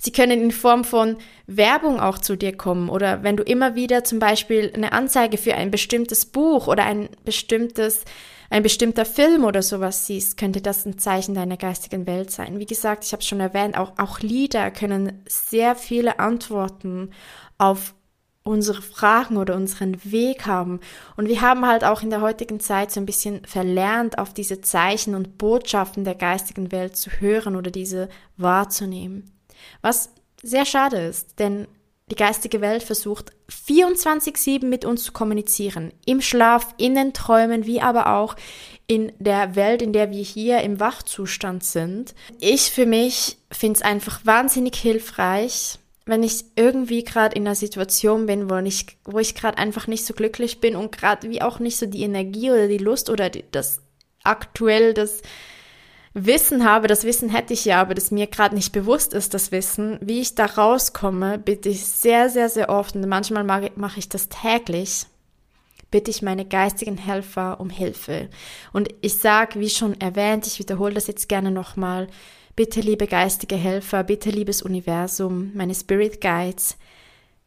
Sie 0.02 0.14
können 0.14 0.42
in 0.42 0.52
Form 0.52 0.86
von 0.86 1.18
Werbung 1.46 2.00
auch 2.00 2.20
zu 2.20 2.38
dir 2.38 2.56
kommen 2.56 2.88
oder 2.90 3.22
wenn 3.22 3.36
du 3.36 3.44
immer 3.44 3.76
wieder 3.76 4.06
zum 4.06 4.20
Beispiel 4.20 4.72
eine 4.74 4.94
Anzeige 4.94 5.38
für 5.38 5.56
ein 5.56 5.72
bestimmtes 5.72 6.26
Buch 6.26 6.68
oder 6.68 6.86
ein 6.86 7.10
bestimmtes, 7.26 8.06
ein 8.50 8.64
bestimmter 8.64 9.04
Film 9.04 9.44
oder 9.44 9.62
sowas 9.62 10.08
siehst, 10.08 10.38
könnte 10.38 10.62
das 10.62 10.86
ein 10.86 10.98
Zeichen 11.00 11.36
deiner 11.36 11.58
geistigen 11.58 12.08
Welt 12.08 12.32
sein. 12.32 12.60
Wie 12.60 12.66
gesagt, 12.66 13.04
ich 13.04 13.12
habe 13.12 13.24
schon 13.24 13.42
erwähnt, 13.42 13.78
auch, 13.78 13.92
auch 13.98 14.22
Lieder 14.22 14.72
können 14.72 15.22
sehr 15.28 15.76
viele 15.76 16.18
Antworten 16.18 17.10
auf 17.58 17.94
unsere 18.44 18.82
Fragen 18.82 19.36
oder 19.36 19.54
unseren 19.58 19.98
Weg 20.10 20.46
haben. 20.46 20.80
Und 21.18 21.28
wir 21.28 21.42
haben 21.42 21.68
halt 21.68 21.84
auch 21.84 22.04
in 22.04 22.10
der 22.10 22.22
heutigen 22.22 22.62
Zeit 22.62 22.90
so 22.90 23.02
ein 23.02 23.06
bisschen 23.06 23.46
verlernt, 23.46 24.18
auf 24.18 24.34
diese 24.34 24.62
Zeichen 24.62 25.14
und 25.14 25.38
Botschaften 25.38 26.06
der 26.06 26.16
geistigen 26.16 26.72
Welt 26.72 26.96
zu 26.96 27.10
hören 27.10 27.58
oder 27.58 27.70
diese 27.70 28.08
wahrzunehmen. 28.38 29.39
Was 29.82 30.10
sehr 30.42 30.66
schade 30.66 30.98
ist, 30.98 31.40
denn 31.40 31.68
die 32.12 32.16
geistige 32.16 32.62
Welt 32.62 32.82
versucht 32.82 33.32
24-7 33.52 34.66
mit 34.66 34.84
uns 34.84 35.04
zu 35.04 35.12
kommunizieren. 35.12 35.94
Im 36.06 36.22
Schlaf, 36.22 36.74
in 36.78 36.96
den 36.96 37.14
Träumen, 37.14 37.66
wie 37.66 37.82
aber 37.82 38.16
auch 38.16 38.36
in 38.88 39.12
der 39.20 39.56
Welt, 39.56 39.84
in 39.84 39.94
der 39.94 40.10
wir 40.10 40.24
hier 40.24 40.62
im 40.62 40.80
Wachzustand 40.80 41.64
sind. 41.64 42.16
Ich 42.40 42.72
für 42.72 42.88
mich 42.88 43.38
finde 43.52 43.78
es 43.78 43.82
einfach 43.84 44.26
wahnsinnig 44.26 44.76
hilfreich, 44.76 45.78
wenn 46.06 46.24
ich 46.24 46.46
irgendwie 46.56 47.04
gerade 47.04 47.36
in 47.36 47.46
einer 47.46 47.56
Situation 47.56 48.26
bin, 48.26 48.50
wo 48.50 48.58
ich, 48.58 48.88
wo 49.06 49.20
ich 49.20 49.36
gerade 49.36 49.60
einfach 49.60 49.86
nicht 49.86 50.06
so 50.06 50.16
glücklich 50.16 50.60
bin 50.60 50.76
und 50.76 50.92
gerade 50.92 51.30
wie 51.30 51.44
auch 51.44 51.60
nicht 51.60 51.78
so 51.78 51.86
die 51.86 52.02
Energie 52.02 52.50
oder 52.50 52.68
die 52.68 52.80
Lust 52.80 53.12
oder 53.12 53.30
die, 53.30 53.46
das 53.52 53.82
aktuell 54.24 54.96
das 54.96 55.22
Wissen 56.14 56.66
habe, 56.66 56.88
das 56.88 57.04
Wissen 57.04 57.30
hätte 57.30 57.54
ich 57.54 57.66
ja, 57.66 57.82
aber 57.82 57.94
das 57.94 58.12
mir 58.12 58.28
gerade 58.28 58.56
nicht 58.56 58.72
bewusst 58.72 59.14
ist, 59.14 59.34
das 59.34 59.52
Wissen, 59.52 60.00
wie 60.02 60.22
ich 60.22 60.36
da 60.36 60.46
rauskomme, 60.46 61.38
bitte 61.38 61.70
ich 61.70 61.86
sehr, 61.86 62.30
sehr, 62.30 62.50
sehr 62.50 62.70
oft 62.70 62.96
und 62.96 63.08
manchmal 63.08 63.44
mache 63.44 64.00
ich 64.00 64.10
das 64.10 64.28
täglich, 64.28 65.06
bitte 65.92 66.10
ich 66.10 66.22
meine 66.22 66.46
geistigen 66.46 66.98
Helfer 66.98 67.60
um 67.60 67.70
Hilfe. 67.70 68.30
Und 68.74 68.90
ich 69.02 69.18
sage, 69.18 69.60
wie 69.60 69.70
schon 69.70 70.00
erwähnt, 70.02 70.48
ich 70.48 70.60
wiederhole 70.60 70.96
das 70.96 71.08
jetzt 71.08 71.30
gerne 71.30 71.52
nochmal, 71.52 72.08
bitte 72.56 72.82
liebe 72.82 73.06
geistige 73.06 73.56
Helfer, 73.56 74.04
bitte 74.04 74.32
liebes 74.32 74.64
Universum, 74.64 75.52
meine 75.54 75.76
Spirit 75.76 76.22
Guides, 76.22 76.78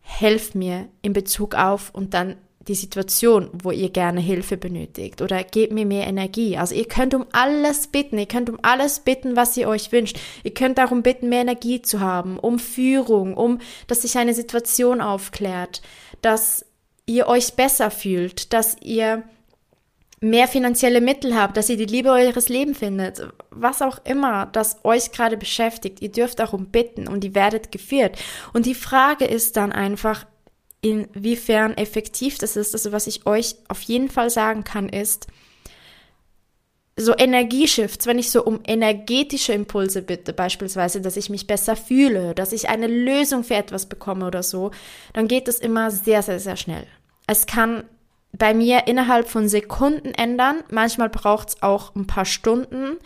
helft 0.01 0.55
mir 0.55 0.89
in 1.03 1.13
Bezug 1.13 1.55
auf 1.55 1.91
und 1.93 2.15
dann 2.15 2.37
die 2.69 2.75
Situation, 2.75 3.51
wo 3.53 3.71
ihr 3.71 3.91
gerne 3.91 4.21
Hilfe 4.21 4.57
benötigt 4.57 5.21
oder 5.21 5.43
gebt 5.43 5.73
mir 5.73 5.87
mehr 5.87 6.07
Energie. 6.07 6.57
Also 6.57 6.75
ihr 6.75 6.87
könnt 6.87 7.15
um 7.15 7.27
alles 7.33 7.89
bitten, 7.89 8.19
ihr 8.19 8.27
könnt 8.27 8.49
um 8.49 8.59
alles 8.63 9.01
bitten, 9.01 9.37
was 9.37 9.57
ihr 9.57 9.69
euch 9.69 9.91
wünscht. 9.93 10.19
Ihr 10.45 10.55
könnt 10.55 10.79
darum 10.79 11.03
bitten, 11.03 11.29
mehr 11.29 11.41
Energie 11.41 11.83
zu 11.83 12.01
haben, 12.01 12.39
um 12.39 12.59
Führung, 12.59 13.37
um, 13.37 13.59
dass 13.87 14.03
sich 14.03 14.17
eine 14.17 14.35
Situation 14.35 15.01
aufklärt, 15.01 15.83
dass 16.21 16.65
ihr 17.07 17.27
euch 17.27 17.55
besser 17.55 17.91
fühlt, 17.91 18.53
dass 18.53 18.77
ihr 18.81 19.25
mehr 20.21 20.47
finanzielle 20.47 21.01
Mittel 21.01 21.35
habt, 21.35 21.57
dass 21.57 21.69
ihr 21.69 21.77
die 21.77 21.85
Liebe 21.85 22.11
eures 22.11 22.49
Lebens 22.49 22.79
findet, 22.79 23.27
was 23.51 23.83
auch 23.83 23.99
immer 24.05 24.47
das 24.47 24.77
euch 24.85 25.11
gerade 25.11 25.37
beschäftigt, 25.37 26.01
ihr 26.01 26.13
dürft 26.13 26.39
darum 26.39 26.67
bitten 26.67 27.09
und 27.09 27.25
ihr 27.25 27.35
werdet 27.35 27.73
geführt. 27.73 28.17
Und 28.53 28.67
die 28.67 28.77
Frage 28.77 29.25
ist 29.25 29.57
dann 29.57 29.73
einfach, 29.73 30.25
inwiefern 30.83 31.75
effektiv 31.75 32.39
das 32.39 32.57
ist. 32.57 32.75
Also 32.75 32.93
was 32.93 33.07
ich 33.07 33.25
euch 33.27 33.57
auf 33.69 33.81
jeden 33.83 34.11
Fall 34.11 34.29
sagen 34.29 34.65
kann, 34.65 34.89
ist, 34.89 35.29
so 36.97 37.17
Energieshifts, 37.17 38.07
wenn 38.07 38.19
ich 38.19 38.31
so 38.31 38.45
um 38.45 38.61
energetische 38.67 39.55
Impulse 39.55 40.03
bitte, 40.03 40.33
beispielsweise, 40.33 41.01
dass 41.01 41.17
ich 41.17 41.31
mich 41.31 41.47
besser 41.47 41.75
fühle, 41.75 42.35
dass 42.35 42.53
ich 42.53 42.69
eine 42.69 42.87
Lösung 42.87 43.45
für 43.45 43.55
etwas 43.55 43.87
bekomme 43.87 44.27
oder 44.27 44.43
so, 44.43 44.73
dann 45.15 45.27
geht 45.27 45.49
es 45.49 45.59
immer 45.59 45.91
sehr, 45.91 46.23
sehr, 46.23 46.39
sehr 46.39 46.57
schnell. 46.57 46.87
Es 47.27 47.47
kann 47.47 47.85
bei 48.33 48.53
mir 48.53 48.87
innerhalb 48.87 49.29
von 49.29 49.49
Sekunden 49.49 50.13
ändern, 50.15 50.63
manchmal 50.71 51.09
braucht 51.09 51.49
es 51.51 51.63
auch 51.63 51.95
ein 51.95 52.07
paar 52.07 52.25
Stunden. 52.25 52.99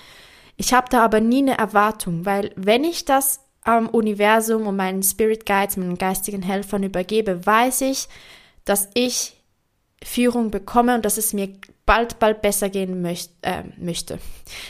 Ich 0.57 0.73
habe 0.73 0.89
da 0.91 1.05
aber 1.05 1.21
nie 1.21 1.43
eine 1.43 1.59
Erwartung, 1.59 2.25
weil 2.25 2.53
wenn 2.57 2.83
ich 2.83 3.05
das 3.05 3.46
am 3.67 3.89
Universum 3.89 4.67
und 4.67 4.77
meinen 4.77 5.03
Spirit 5.03 5.45
Guides, 5.45 5.77
meinen 5.77 5.99
geistigen 5.99 6.43
Helfern 6.43 6.85
übergebe, 6.85 7.45
weiß 7.45 7.83
ich, 7.83 8.09
dass 8.65 8.89
ich 8.95 9.37
Führung 10.03 10.51
bekomme 10.51 10.95
und 10.95 11.05
dass 11.05 11.19
es 11.19 11.33
mir 11.33 11.49
bald, 11.85 12.19
bald 12.19 12.43
besser 12.43 12.69
gehen 12.69 13.03
möcht, 13.03 13.31
äh, 13.43 13.65
möchte. 13.77 14.19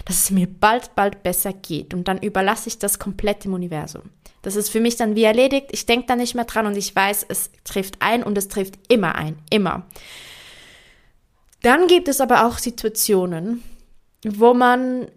Dass 0.06 0.24
es 0.24 0.30
mir 0.30 0.46
bald, 0.46 0.94
bald 0.94 1.22
besser 1.22 1.52
geht. 1.52 1.92
Und 1.92 2.09
dann 2.09 2.18
überlasse 2.18 2.68
ich 2.68 2.78
das 2.78 2.98
komplett 2.98 3.44
dem 3.44 3.52
Universum. 3.52 4.02
Das 4.40 4.56
ist 4.56 4.70
für 4.70 4.80
mich 4.80 4.96
dann 4.96 5.14
wie 5.14 5.24
erledigt. 5.24 5.68
Ich 5.72 5.85
denke 5.85 6.06
da 6.06 6.16
nicht 6.16 6.35
mehr 6.35 6.44
dran 6.44 6.66
und 6.66 6.76
ich 6.76 6.94
weiß, 6.94 7.26
es 7.28 7.50
trifft 7.64 7.96
ein 8.00 8.22
und 8.22 8.38
es 8.38 8.48
trifft 8.48 8.74
immer 8.88 9.14
ein. 9.16 9.38
Immer. 9.50 9.87
Dann 11.62 11.87
gibt 11.87 12.09
es 12.09 12.20
aber 12.20 12.46
auch 12.46 12.59
Situationen, 12.59 13.62
wo 14.24 14.54
man, 14.54 15.09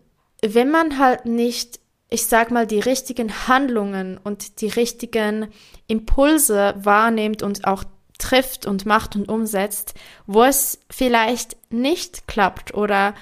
wenn 0.42 0.70
man 0.70 0.98
halt 0.98 1.26
nicht 1.26 1.80
ich 2.10 2.26
sag 2.26 2.52
mal, 2.52 2.66
die 2.66 2.80
richtigen 2.80 3.48
Handlungen 3.48 4.18
und 4.24 4.62
die 4.62 4.68
richtigen 4.68 5.48
Impulse 5.88 6.74
wahrnimmt 6.78 7.44
und 7.44 7.66
auch 7.66 7.84
trifft 8.18 8.66
und 8.66 8.86
macht 8.86 9.16
und 9.16 9.30
umsetzt, 9.30 9.94
wo 10.26 10.44
es 10.44 10.80
vielleicht 10.90 11.58
nicht 11.72 12.28
klappt 12.28 12.74
oder 12.74 13.14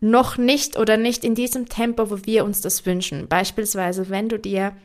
noch 0.00 0.36
nicht 0.36 0.78
oder 0.78 0.96
nicht 0.96 1.24
in 1.24 1.34
diesem 1.34 1.68
Tempo, 1.68 2.10
wo 2.10 2.18
wir 2.24 2.44
uns 2.44 2.60
das 2.60 2.84
wünschen. 2.84 3.28
Beispielsweise, 3.28 4.10
wenn 4.10 4.28
du 4.28 4.38
dir 4.38 4.76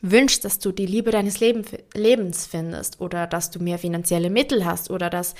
wünschst, 0.00 0.44
dass 0.44 0.58
du 0.58 0.72
die 0.72 0.86
Liebe 0.86 1.10
deines 1.10 1.40
Lebens 1.40 2.46
findest 2.46 3.00
oder 3.00 3.26
dass 3.26 3.50
du 3.50 3.58
mehr 3.58 3.78
finanzielle 3.78 4.30
Mittel 4.30 4.64
hast 4.64 4.90
oder 4.90 5.10
dass 5.10 5.34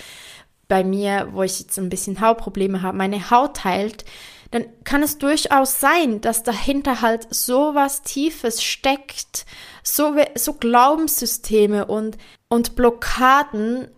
bei 0.69 0.83
mir, 0.85 1.29
wo 1.33 1.43
ich 1.43 1.61
jetzt 1.61 1.79
ein 1.79 1.91
bisschen 1.91 2.21
Hautprobleme 2.21 2.83
habe, 2.83 2.97
meine 2.97 3.31
Haut 3.31 3.65
heilt, 3.65 4.05
dann 4.55 4.67
kann 4.85 5.03
es 5.03 5.19
durchaus 5.19 5.81
sein, 5.81 6.21
dass 6.21 6.45
dahinter 6.45 7.01
halt 7.01 7.27
so 7.35 7.75
was 7.75 8.03
Tiefes 8.03 8.63
steckt, 8.63 9.47
so, 9.83 10.15
so 10.37 10.53
Glaubenssysteme 10.53 11.87
und, 11.87 12.19
und 12.49 12.77
Blockaden 12.77 13.89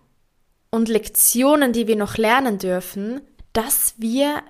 und 0.70 0.88
Lektionen, 0.88 1.74
die 1.74 1.86
wir 1.86 1.96
noch 1.96 2.16
lernen 2.16 2.56
dürfen, 2.56 3.20
dass 3.52 3.96
wir 3.98 4.42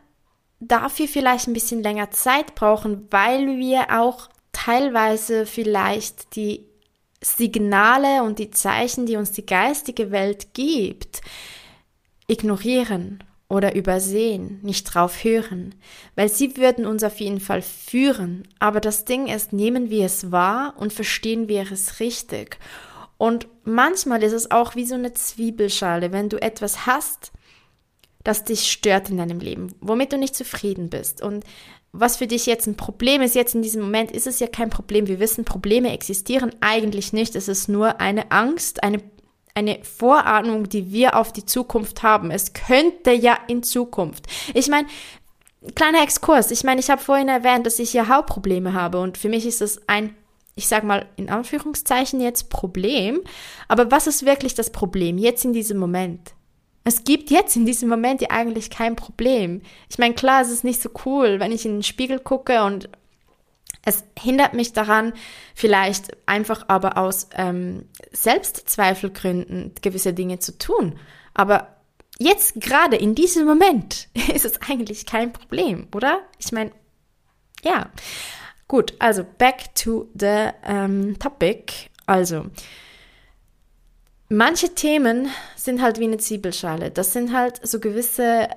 dafür 0.61 1.09
vielleicht 1.09 1.49
ein 1.49 1.55
bisschen 1.55 1.83
länger 1.83 2.13
Zeit 2.13 2.55
brauchen, 2.55 3.09
weil 3.11 3.57
wir 3.57 3.99
auch 4.01 4.29
teilweise 4.53 5.45
vielleicht 5.45 6.37
die 6.37 6.69
Signale 7.21 8.23
und 8.23 8.39
die 8.39 8.53
Zeichen, 8.53 9.07
die 9.07 9.17
uns 9.17 9.33
die 9.33 9.45
geistige 9.45 10.13
Welt 10.13 10.55
gibt, 10.55 11.21
ignorieren 12.29 13.25
oder 13.49 13.75
übersehen, 13.75 14.59
nicht 14.63 14.85
drauf 14.85 15.23
hören, 15.23 15.75
weil 16.17 16.29
sie 16.29 16.57
würden 16.57 16.85
uns 16.85 17.05
auf 17.05 17.21
jeden 17.21 17.41
Fall 17.41 17.63
führen. 17.63 18.49
Aber 18.59 18.81
das 18.81 19.05
Ding 19.05 19.29
ist, 19.29 19.53
nehmen 19.53 19.89
wir 19.89 20.07
es 20.07 20.33
wahr 20.33 20.75
und 20.77 20.93
verstehen 20.93 21.49
wir 21.49 21.71
es 21.71 22.01
richtig. 22.01 22.59
Und 23.19 23.47
manchmal 23.65 24.23
ist 24.23 24.33
es 24.33 24.51
auch 24.51 24.75
wie 24.75 24.85
so 24.85 24.95
eine 24.95 25.15
Zwiebelschale, 25.15 26.13
wenn 26.13 26.29
du 26.29 26.43
etwas 26.43 26.87
hast, 26.87 27.33
das 28.25 28.45
dich 28.45 28.71
stört 28.71 29.09
in 29.11 29.19
deinem 29.19 29.39
Leben, 29.39 29.73
womit 29.81 30.13
du 30.13 30.19
nicht 30.19 30.35
zufrieden 30.35 30.91
bist. 30.91 31.23
Und 31.23 31.45
was 31.93 32.17
für 32.17 32.27
dich 32.27 32.45
jetzt 32.47 32.67
ein 32.67 32.77
Problem 32.77 33.23
ist, 33.23 33.37
jetzt 33.37 33.55
in 33.55 33.63
diesem 33.63 33.81
Moment 33.83 34.11
ist 34.11 34.27
es 34.27 34.41
ja 34.41 34.49
kein 34.49 34.69
Problem. 34.69 35.07
Wir 35.07 35.21
wissen, 35.21 35.45
Probleme 35.45 35.93
existieren 35.93 36.51
eigentlich 36.61 37.13
nicht. 37.13 37.37
Es 37.37 37.49
ist 37.49 37.69
nur 37.69 38.01
eine 38.01 38.33
Angst, 38.33 38.83
eine 38.83 39.01
eine 39.57 39.79
Vorahnung, 39.83 40.69
die 40.69 40.93
wir 40.93 41.17
auf 41.17 41.33
die 41.33 41.47
Zukunft 41.47 42.03
haben. 42.03 42.31
Es 42.31 42.53
könnte 42.53 43.13
ja 43.13 43.39
in 43.49 43.63
Zukunft. 43.63 44.27
Ich 44.53 44.69
meine, 44.69 44.87
kleiner 45.75 46.03
Exkurs. 46.03 46.51
Ich 46.51 46.63
meine, 46.63 46.81
ich 46.81 46.91
habe 46.91 47.03
vorhin 47.03 47.29
erwähnt, 47.29 47.65
dass 47.67 47.79
ich 47.79 47.91
hier 47.91 48.09
Hautprobleme 48.09 48.75
habe 48.75 49.01
und 49.01 49.17
für 49.17 49.31
mich 49.31 49.47
ist 49.47 49.63
das 49.63 49.81
ein, 49.89 50.15
ich 50.55 50.69
sage 50.69 50.87
mal 50.87 51.07
in 51.17 51.31
Anführungszeichen 51.31 52.21
jetzt 52.21 52.51
Problem. 52.51 53.21
Aber 53.67 53.91
was 53.91 54.07
ist 54.07 54.27
wirklich 54.27 54.55
das 54.55 54.71
Problem 54.71 55.17
jetzt 55.17 55.45
in 55.45 55.55
diesem 55.55 55.79
Moment? 55.79 56.35
Es 56.85 57.03
gibt 57.03 57.31
jetzt 57.31 57.57
in 57.57 57.67
diesem 57.67 57.89
Moment 57.89 58.21
ja 58.21 58.31
eigentlich 58.31 58.71
kein 58.71 58.95
Problem. 58.95 59.63
Ich 59.91 59.99
meine, 59.99 60.15
klar, 60.15 60.43
es 60.43 60.51
ist 60.51 60.65
nicht 60.65 60.83
so 60.83 60.91
cool, 61.05 61.41
wenn 61.41 61.51
ich 61.51 61.65
in 61.65 61.73
den 61.73 61.83
Spiegel 61.83 62.21
gucke 62.21 62.63
und 62.63 62.91
es 63.87 64.05
hindert 64.19 64.53
mich 64.53 64.73
daran, 64.73 65.15
vielleicht 65.55 66.17
einfach 66.27 66.65
aber 66.69 66.99
aus 66.99 67.29
ähm, 67.35 67.89
Selbstzweifelgründen 68.11 69.75
gewisse 69.81 70.13
Dinge 70.13 70.41
zu 70.41 70.59
tun. 70.59 70.99
Aber 71.33 71.69
jetzt 72.19 72.61
gerade 72.61 72.97
in 72.97 73.15
diesem 73.15 73.47
Moment 73.47 74.09
ist 74.35 74.45
es 74.45 74.61
eigentlich 74.69 75.07
kein 75.07 75.33
Problem, 75.33 75.87
oder? 75.95 76.21
Ich 76.39 76.53
meine, 76.53 76.73
ja. 77.63 77.91
Gut, 78.69 78.95
also 78.99 79.25
back 79.39 79.73
to 79.77 80.09
the 80.19 80.49
ähm, 80.65 81.17
topic. 81.21 81.89
Also, 82.07 82.47
manche 84.29 84.75
Themen 84.75 85.29
sind 85.55 85.81
halt 85.81 86.01
wie 86.01 86.05
eine 86.05 86.19
Zwiebelschale. 86.19 86.91
Das 86.91 87.13
sind 87.13 87.33
halt 87.33 87.65
so 87.65 87.79
gewisse 87.79 88.49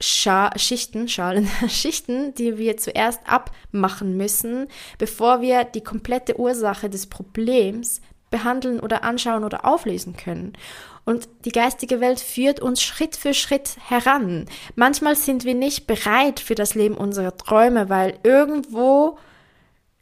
Scha 0.00 0.50
Schichten, 0.56 1.08
Schalen, 1.08 1.48
Schichten, 1.68 2.34
die 2.34 2.58
wir 2.58 2.76
zuerst 2.76 3.20
abmachen 3.26 4.16
müssen, 4.16 4.68
bevor 4.98 5.40
wir 5.40 5.64
die 5.64 5.82
komplette 5.82 6.38
Ursache 6.38 6.90
des 6.90 7.06
Problems 7.06 8.00
behandeln 8.30 8.80
oder 8.80 9.04
anschauen 9.04 9.44
oder 9.44 9.64
auflösen 9.64 10.16
können. 10.16 10.54
Und 11.04 11.28
die 11.44 11.52
geistige 11.52 12.00
Welt 12.00 12.18
führt 12.18 12.60
uns 12.60 12.82
Schritt 12.82 13.14
für 13.14 13.34
Schritt 13.34 13.76
heran. 13.88 14.46
Manchmal 14.74 15.16
sind 15.16 15.44
wir 15.44 15.54
nicht 15.54 15.86
bereit 15.86 16.40
für 16.40 16.54
das 16.54 16.74
Leben 16.74 16.96
unserer 16.96 17.36
Träume, 17.36 17.88
weil 17.88 18.18
irgendwo 18.22 19.18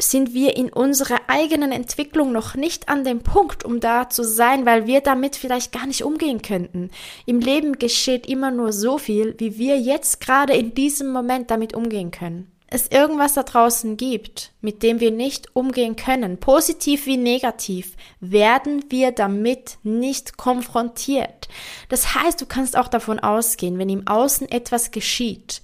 sind 0.02 0.34
wir 0.34 0.56
in 0.56 0.72
unserer 0.72 1.20
eigenen 1.28 1.72
Entwicklung 1.72 2.32
noch 2.32 2.54
nicht 2.54 2.88
an 2.88 3.04
dem 3.04 3.20
Punkt, 3.20 3.64
um 3.64 3.80
da 3.80 4.08
zu 4.10 4.24
sein, 4.24 4.66
weil 4.66 4.86
wir 4.86 5.00
damit 5.00 5.36
vielleicht 5.36 5.72
gar 5.72 5.86
nicht 5.86 6.02
umgehen 6.02 6.42
könnten. 6.42 6.90
Im 7.26 7.40
Leben 7.40 7.78
geschieht 7.78 8.26
immer 8.26 8.50
nur 8.50 8.72
so 8.72 8.98
viel, 8.98 9.34
wie 9.38 9.58
wir 9.58 9.78
jetzt 9.78 10.20
gerade 10.20 10.54
in 10.54 10.74
diesem 10.74 11.12
Moment 11.12 11.50
damit 11.50 11.74
umgehen 11.74 12.10
können. 12.10 12.48
es 12.74 12.88
irgendwas 12.88 13.34
da 13.34 13.42
draußen 13.42 13.98
gibt, 13.98 14.52
mit 14.62 14.82
dem 14.82 14.98
wir 14.98 15.10
nicht 15.10 15.54
umgehen 15.54 15.94
können, 15.94 16.38
positiv 16.38 17.04
wie 17.04 17.18
negativ, 17.18 17.96
werden 18.20 18.86
wir 18.88 19.12
damit 19.12 19.76
nicht 19.82 20.38
konfrontiert. 20.38 21.48
Das 21.90 22.14
heißt, 22.14 22.40
du 22.40 22.46
kannst 22.46 22.78
auch 22.78 22.88
davon 22.88 23.18
ausgehen, 23.18 23.78
wenn 23.78 23.90
im 23.90 24.06
Außen 24.06 24.50
etwas 24.50 24.90
geschieht, 24.90 25.60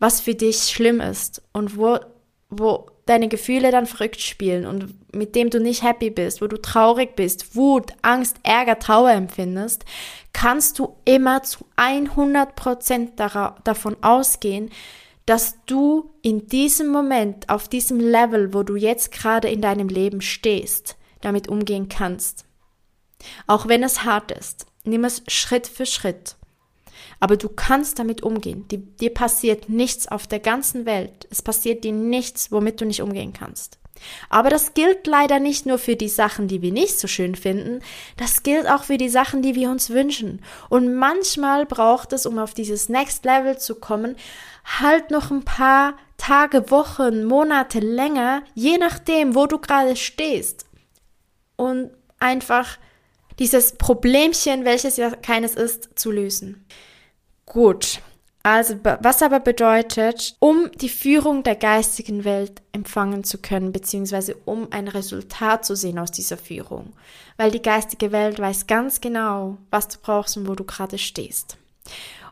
was 0.00 0.20
für 0.20 0.34
dich 0.34 0.64
schlimm 0.64 1.00
ist 1.00 1.42
und 1.52 1.76
wo, 1.76 1.98
wo 2.50 2.86
deine 3.08 3.28
Gefühle 3.28 3.70
dann 3.70 3.86
verrückt 3.86 4.20
spielen 4.20 4.66
und 4.66 4.94
mit 5.14 5.34
dem 5.34 5.50
du 5.50 5.60
nicht 5.60 5.82
happy 5.82 6.10
bist, 6.10 6.42
wo 6.42 6.46
du 6.46 6.60
traurig 6.60 7.16
bist, 7.16 7.56
Wut, 7.56 7.92
Angst, 8.02 8.36
Ärger, 8.42 8.78
Trauer 8.78 9.10
empfindest, 9.12 9.84
kannst 10.32 10.78
du 10.78 10.96
immer 11.04 11.42
zu 11.42 11.64
100 11.76 12.54
Prozent 12.54 13.18
davon 13.18 13.96
ausgehen, 14.02 14.70
dass 15.24 15.56
du 15.66 16.14
in 16.22 16.46
diesem 16.46 16.88
Moment, 16.88 17.48
auf 17.48 17.68
diesem 17.68 18.00
Level, 18.00 18.54
wo 18.54 18.62
du 18.62 18.76
jetzt 18.76 19.12
gerade 19.12 19.48
in 19.48 19.60
deinem 19.60 19.88
Leben 19.88 20.20
stehst, 20.20 20.96
damit 21.20 21.48
umgehen 21.48 21.88
kannst. 21.88 22.44
Auch 23.46 23.68
wenn 23.68 23.82
es 23.82 24.04
hart 24.04 24.30
ist, 24.30 24.66
nimm 24.84 25.04
es 25.04 25.22
Schritt 25.28 25.66
für 25.66 25.86
Schritt. 25.86 26.37
Aber 27.20 27.36
du 27.36 27.48
kannst 27.48 27.98
damit 27.98 28.22
umgehen. 28.22 28.66
Die, 28.68 28.78
dir 28.78 29.12
passiert 29.12 29.68
nichts 29.68 30.06
auf 30.08 30.26
der 30.26 30.38
ganzen 30.38 30.86
Welt. 30.86 31.26
Es 31.30 31.42
passiert 31.42 31.84
dir 31.84 31.92
nichts, 31.92 32.52
womit 32.52 32.80
du 32.80 32.84
nicht 32.84 33.02
umgehen 33.02 33.32
kannst. 33.32 33.78
Aber 34.28 34.50
das 34.50 34.74
gilt 34.74 35.06
leider 35.06 35.40
nicht 35.40 35.66
nur 35.66 35.78
für 35.78 35.96
die 35.96 36.08
Sachen, 36.08 36.48
die 36.48 36.62
wir 36.62 36.72
nicht 36.72 36.98
so 36.98 37.08
schön 37.08 37.34
finden, 37.34 37.80
das 38.16 38.42
gilt 38.42 38.68
auch 38.68 38.84
für 38.84 38.96
die 38.96 39.08
Sachen, 39.08 39.42
die 39.42 39.54
wir 39.54 39.70
uns 39.70 39.90
wünschen. 39.90 40.42
Und 40.68 40.94
manchmal 40.94 41.66
braucht 41.66 42.12
es, 42.12 42.26
um 42.26 42.38
auf 42.38 42.54
dieses 42.54 42.88
Next 42.88 43.24
Level 43.24 43.58
zu 43.58 43.74
kommen, 43.74 44.16
halt 44.80 45.10
noch 45.10 45.30
ein 45.30 45.44
paar 45.44 45.94
Tage, 46.16 46.70
Wochen, 46.70 47.24
Monate 47.24 47.80
länger, 47.80 48.42
je 48.54 48.78
nachdem, 48.78 49.34
wo 49.34 49.46
du 49.46 49.58
gerade 49.58 49.96
stehst. 49.96 50.66
Und 51.56 51.90
einfach 52.18 52.78
dieses 53.38 53.76
Problemchen, 53.76 54.64
welches 54.64 54.96
ja 54.96 55.10
keines 55.10 55.54
ist, 55.54 55.98
zu 55.98 56.10
lösen. 56.10 56.66
Gut. 57.48 58.00
Also, 58.42 58.76
was 58.82 59.22
aber 59.22 59.40
bedeutet, 59.40 60.36
um 60.38 60.70
die 60.80 60.88
Führung 60.88 61.42
der 61.42 61.56
geistigen 61.56 62.24
Welt 62.24 62.62
empfangen 62.72 63.24
zu 63.24 63.38
können, 63.38 63.72
beziehungsweise 63.72 64.36
um 64.44 64.68
ein 64.70 64.88
Resultat 64.88 65.64
zu 65.64 65.74
sehen 65.74 65.98
aus 65.98 66.10
dieser 66.10 66.36
Führung. 66.36 66.92
Weil 67.36 67.50
die 67.50 67.60
geistige 67.60 68.12
Welt 68.12 68.38
weiß 68.38 68.66
ganz 68.66 69.00
genau, 69.00 69.58
was 69.70 69.88
du 69.88 69.98
brauchst 70.00 70.36
und 70.36 70.48
wo 70.48 70.54
du 70.54 70.64
gerade 70.64 70.98
stehst. 70.98 71.58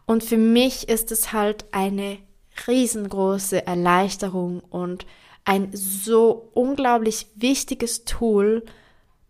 Und 0.06 0.22
für 0.22 0.38
mich 0.38 0.88
ist 0.88 1.10
es 1.10 1.32
halt 1.32 1.64
eine 1.72 2.18
riesengroße 2.66 3.66
Erleichterung 3.66 4.60
und 4.70 5.06
ein 5.44 5.70
so 5.72 6.48
unglaublich 6.54 7.26
wichtiges 7.34 8.04
Tool, 8.04 8.64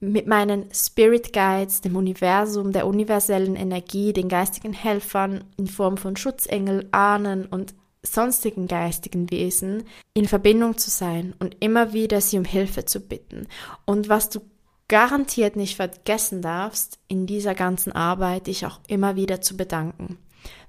mit 0.01 0.27
meinen 0.27 0.67
Spirit 0.73 1.33
Guides, 1.33 1.81
dem 1.81 1.97
Universum, 1.97 2.73
der 2.73 2.87
universellen 2.87 3.57
Energie, 3.57 4.13
den 4.13 4.29
geistigen 4.29 4.73
Helfern 4.73 5.45
in 5.57 5.67
Form 5.67 5.97
von 5.97 6.17
Schutzengel, 6.17 6.89
Ahnen 6.93 7.47
und 7.47 7.75
sonstigen 8.03 8.69
geistigen 8.69 9.31
Wesen 9.31 9.85
in 10.15 10.29
Verbindung 10.29 10.79
zu 10.79 10.91
sein 10.91 11.35
und 11.39 11.57
immer 11.61 11.93
wieder 11.93 12.21
sie 12.21 12.39
um 12.39 12.45
Hilfe 12.45 12.85
zu 12.85 13.01
bitten. 13.01 13.49
Und 13.85 14.09
was 14.09 14.29
du 14.31 14.41
garantiert 14.89 15.57
nicht 15.57 15.77
vergessen 15.77 16.43
darfst, 16.43 16.99
in 17.09 17.27
dieser 17.27 17.55
ganzen 17.55 17.93
Arbeit 17.93 18.47
dich 18.47 18.67
auch 18.67 18.81
immer 18.87 19.17
wieder 19.17 19.41
zu 19.41 19.57
bedanken. 19.57 20.19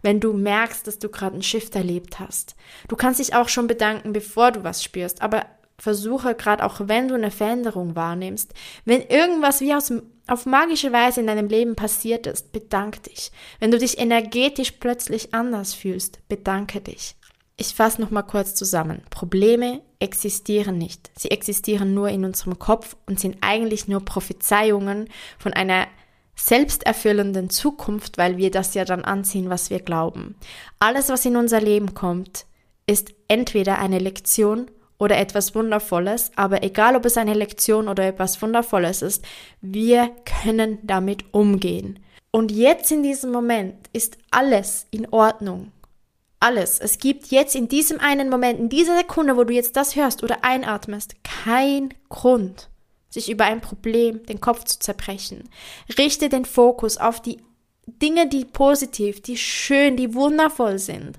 Wenn 0.02 0.20
du 0.20 0.34
merkst, 0.34 0.88
dass 0.88 0.98
du 0.98 1.10
gerade 1.10 1.36
ein 1.36 1.44
Shift 1.44 1.76
erlebt 1.76 2.20
hast. 2.20 2.56
Du 2.88 2.96
kannst 2.96 3.20
dich 3.20 3.36
auch 3.36 3.48
schon 3.50 3.68
bedanken, 3.68 4.14
bevor 4.14 4.52
du 4.52 4.64
was 4.64 4.84
spürst, 4.84 5.22
aber 5.22 5.46
versuche 5.80 6.36
gerade 6.36 6.66
auch 6.66 6.82
wenn 6.86 7.08
du 7.08 7.14
eine 7.14 7.32
Veränderung 7.32 7.96
wahrnimmst, 7.96 8.54
wenn 8.86 9.02
irgendwas 9.02 9.62
wie 9.62 9.74
aus, 9.74 9.94
auf 10.28 10.46
magische 10.46 10.92
Weise 10.92 11.22
in 11.22 11.28
deinem 11.28 11.48
Leben 11.48 11.76
passiert 11.76 12.28
ist, 12.28 12.52
bedank 12.52 13.04
dich. 13.04 13.32
Wenn 13.60 13.72
du 13.72 13.78
dich 13.78 14.00
energetisch 14.00 14.72
plötzlich 14.72 15.34
anders 15.34 15.74
fühlst, 15.74 16.28
bedanke 16.28 16.82
dich. 16.82 17.16
Ich 17.56 17.74
fasse 17.74 18.02
noch 18.02 18.12
mal 18.12 18.24
kurz 18.24 18.54
zusammen. 18.54 19.02
Probleme 19.10 19.82
existieren 20.00 20.78
nicht. 20.78 21.10
Sie 21.18 21.32
existieren 21.32 21.94
nur 21.94 22.10
in 22.10 22.26
unserem 22.26 22.60
Kopf 22.60 22.96
und 23.08 23.20
sind 23.20 23.38
eigentlich 23.42 23.88
nur 23.88 24.04
Prophezeiungen 24.06 25.10
von 25.40 25.54
einer 25.54 25.88
selbsterfüllenden 26.36 27.50
Zukunft, 27.50 28.20
weil 28.20 28.38
wir 28.38 28.52
das 28.52 28.76
ja 28.76 28.86
dann 28.86 29.04
anziehen, 29.04 29.50
was 29.50 29.72
wir 29.72 29.80
glauben. 29.80 30.36
Alles, 30.78 31.10
was 31.10 31.26
in 31.26 31.36
unser 31.36 31.60
Leben 31.60 31.96
kommt, 31.96 32.46
ist 32.86 33.14
entweder 33.28 33.80
eine 33.80 33.98
Lektion 33.98 34.70
oder 35.00 35.18
etwas 35.18 35.54
Wundervolles, 35.56 36.32
aber 36.36 36.64
egal 36.64 36.96
ob 36.96 37.06
es 37.06 37.18
eine 37.18 37.34
Lektion 37.34 37.88
oder 37.88 38.06
etwas 38.06 38.42
Wundervolles 38.42 39.02
ist, 39.02 39.24
wir 39.62 40.10
können 40.44 40.80
damit 40.84 41.26
umgehen. 41.34 42.00
Und 42.32 42.52
jetzt 42.52 42.92
in 42.92 43.04
diesem 43.04 43.32
Moment 43.32 43.76
ist 43.94 44.18
alles 44.32 44.88
in 44.92 45.08
Ordnung. 45.10 45.72
Alles. 46.40 46.80
Es 46.80 47.00
gibt 47.00 47.28
jetzt 47.28 47.56
in 47.56 47.68
diesem 47.68 48.00
einen 48.00 48.30
Moment, 48.30 48.60
in 48.60 48.70
dieser 48.70 48.96
Sekunde, 48.96 49.38
wo 49.38 49.44
du 49.44 49.54
jetzt 49.54 49.76
das 49.76 49.96
hörst 49.96 50.24
oder 50.24 50.44
einatmest, 50.44 51.16
kein 51.24 51.94
Grund, 52.10 52.70
sich 53.10 53.32
über 53.32 53.46
ein 53.46 53.62
Problem 53.62 54.24
den 54.26 54.40
Kopf 54.40 54.64
zu 54.66 54.78
zerbrechen. 54.78 55.50
Richte 55.98 56.30
den 56.30 56.46
Fokus 56.46 56.98
auf 56.98 57.22
die 57.22 57.40
Dinge, 57.88 58.28
die 58.28 58.46
positiv, 58.46 59.22
die 59.22 59.38
schön, 59.38 59.96
die 59.96 60.14
wundervoll 60.14 60.78
sind. 60.78 61.18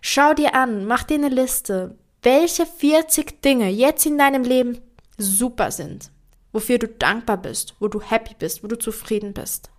Schau 0.00 0.34
dir 0.34 0.54
an, 0.54 0.86
mach 0.86 1.04
dir 1.04 1.14
eine 1.14 1.28
Liste, 1.28 1.96
welche 2.26 2.66
40 2.66 3.40
Dinge 3.40 3.68
jetzt 3.68 4.04
in 4.04 4.18
deinem 4.18 4.42
Leben 4.42 4.80
super 5.16 5.70
sind, 5.70 6.10
wofür 6.52 6.80
du 6.80 6.88
dankbar 6.88 7.36
bist, 7.36 7.76
wo 7.78 7.86
du 7.86 8.00
happy 8.00 8.34
bist, 8.36 8.64
wo 8.64 8.66
du 8.66 8.76
zufrieden 8.76 9.32
bist. 9.32 9.70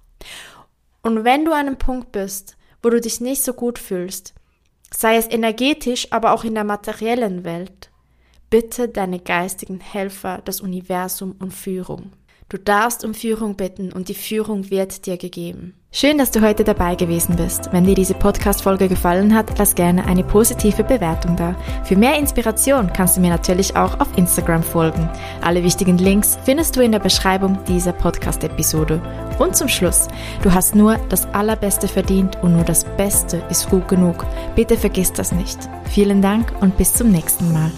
Und 1.02 1.26
wenn 1.26 1.44
du 1.44 1.52
an 1.52 1.68
einem 1.68 1.78
Punkt 1.78 2.14
bist, 2.14 2.56
wo 2.82 2.90
du 2.90 3.02
dich 3.02 3.20
nicht 3.20 3.44
so 3.44 3.52
gut 3.52 3.78
fühlst, 3.78 4.34
sei 4.96 5.18
es 5.18 5.28
energetisch, 5.28 6.08
aber 6.14 6.32
auch 6.32 6.46
in 6.46 6.56
der 6.56 6.64
materiellen 6.64 7.44
Welt, 7.44 7.92
bitte 8.50 8.88
deine 8.88 9.20
geistigen 9.20 9.82
Helfer, 9.82 10.42
das 10.46 10.62
Universum 10.62 11.36
und 11.40 11.52
Führung. 11.54 12.14
Du 12.50 12.58
darfst 12.58 13.04
um 13.04 13.14
Führung 13.14 13.56
bitten 13.56 13.92
und 13.92 14.08
die 14.08 14.14
Führung 14.14 14.70
wird 14.70 15.06
dir 15.06 15.18
gegeben. 15.18 15.74
Schön, 15.92 16.18
dass 16.18 16.32
du 16.32 16.42
heute 16.42 16.64
dabei 16.64 16.96
gewesen 16.96 17.36
bist. 17.36 17.74
Wenn 17.74 17.84
dir 17.84 17.96
diese 17.96 18.14
Podcast-Folge 18.14 18.88
gefallen 18.88 19.34
hat, 19.34 19.58
lass 19.58 19.76
gerne 19.76 20.06
eine 20.06 20.24
positive 20.24 20.84
Bewertung 20.84 21.36
da. 21.36 21.56
Für 21.84 21.98
mehr 21.98 22.18
Inspiration 22.18 22.94
kannst 22.94 23.18
du 23.18 23.22
mir 23.22 23.32
natürlich 23.32 23.76
auch 23.76 24.00
auf 24.00 24.18
Instagram 24.18 24.64
folgen. 24.64 25.10
Alle 25.42 25.64
wichtigen 25.64 25.98
Links 25.98 26.38
findest 26.46 26.76
du 26.76 26.82
in 26.82 26.92
der 26.94 27.00
Beschreibung 27.00 27.58
dieser 27.68 27.94
Podcast-Episode. 27.94 29.02
Und 29.40 29.58
zum 29.58 29.68
Schluss, 29.68 30.08
du 30.42 30.54
hast 30.54 30.76
nur 30.76 30.98
das 31.10 31.26
Allerbeste 31.34 31.88
verdient 31.90 32.38
und 32.44 32.54
nur 32.54 32.64
das 32.64 32.86
Beste 32.96 33.44
ist 33.50 33.70
gut 33.70 33.88
genug. 33.88 34.26
Bitte 34.56 34.78
vergiss 34.78 35.12
das 35.12 35.34
nicht. 35.34 35.58
Vielen 35.90 36.22
Dank 36.22 36.54
und 36.62 36.78
bis 36.78 36.94
zum 36.94 37.12
nächsten 37.12 37.52
Mal. 37.52 37.72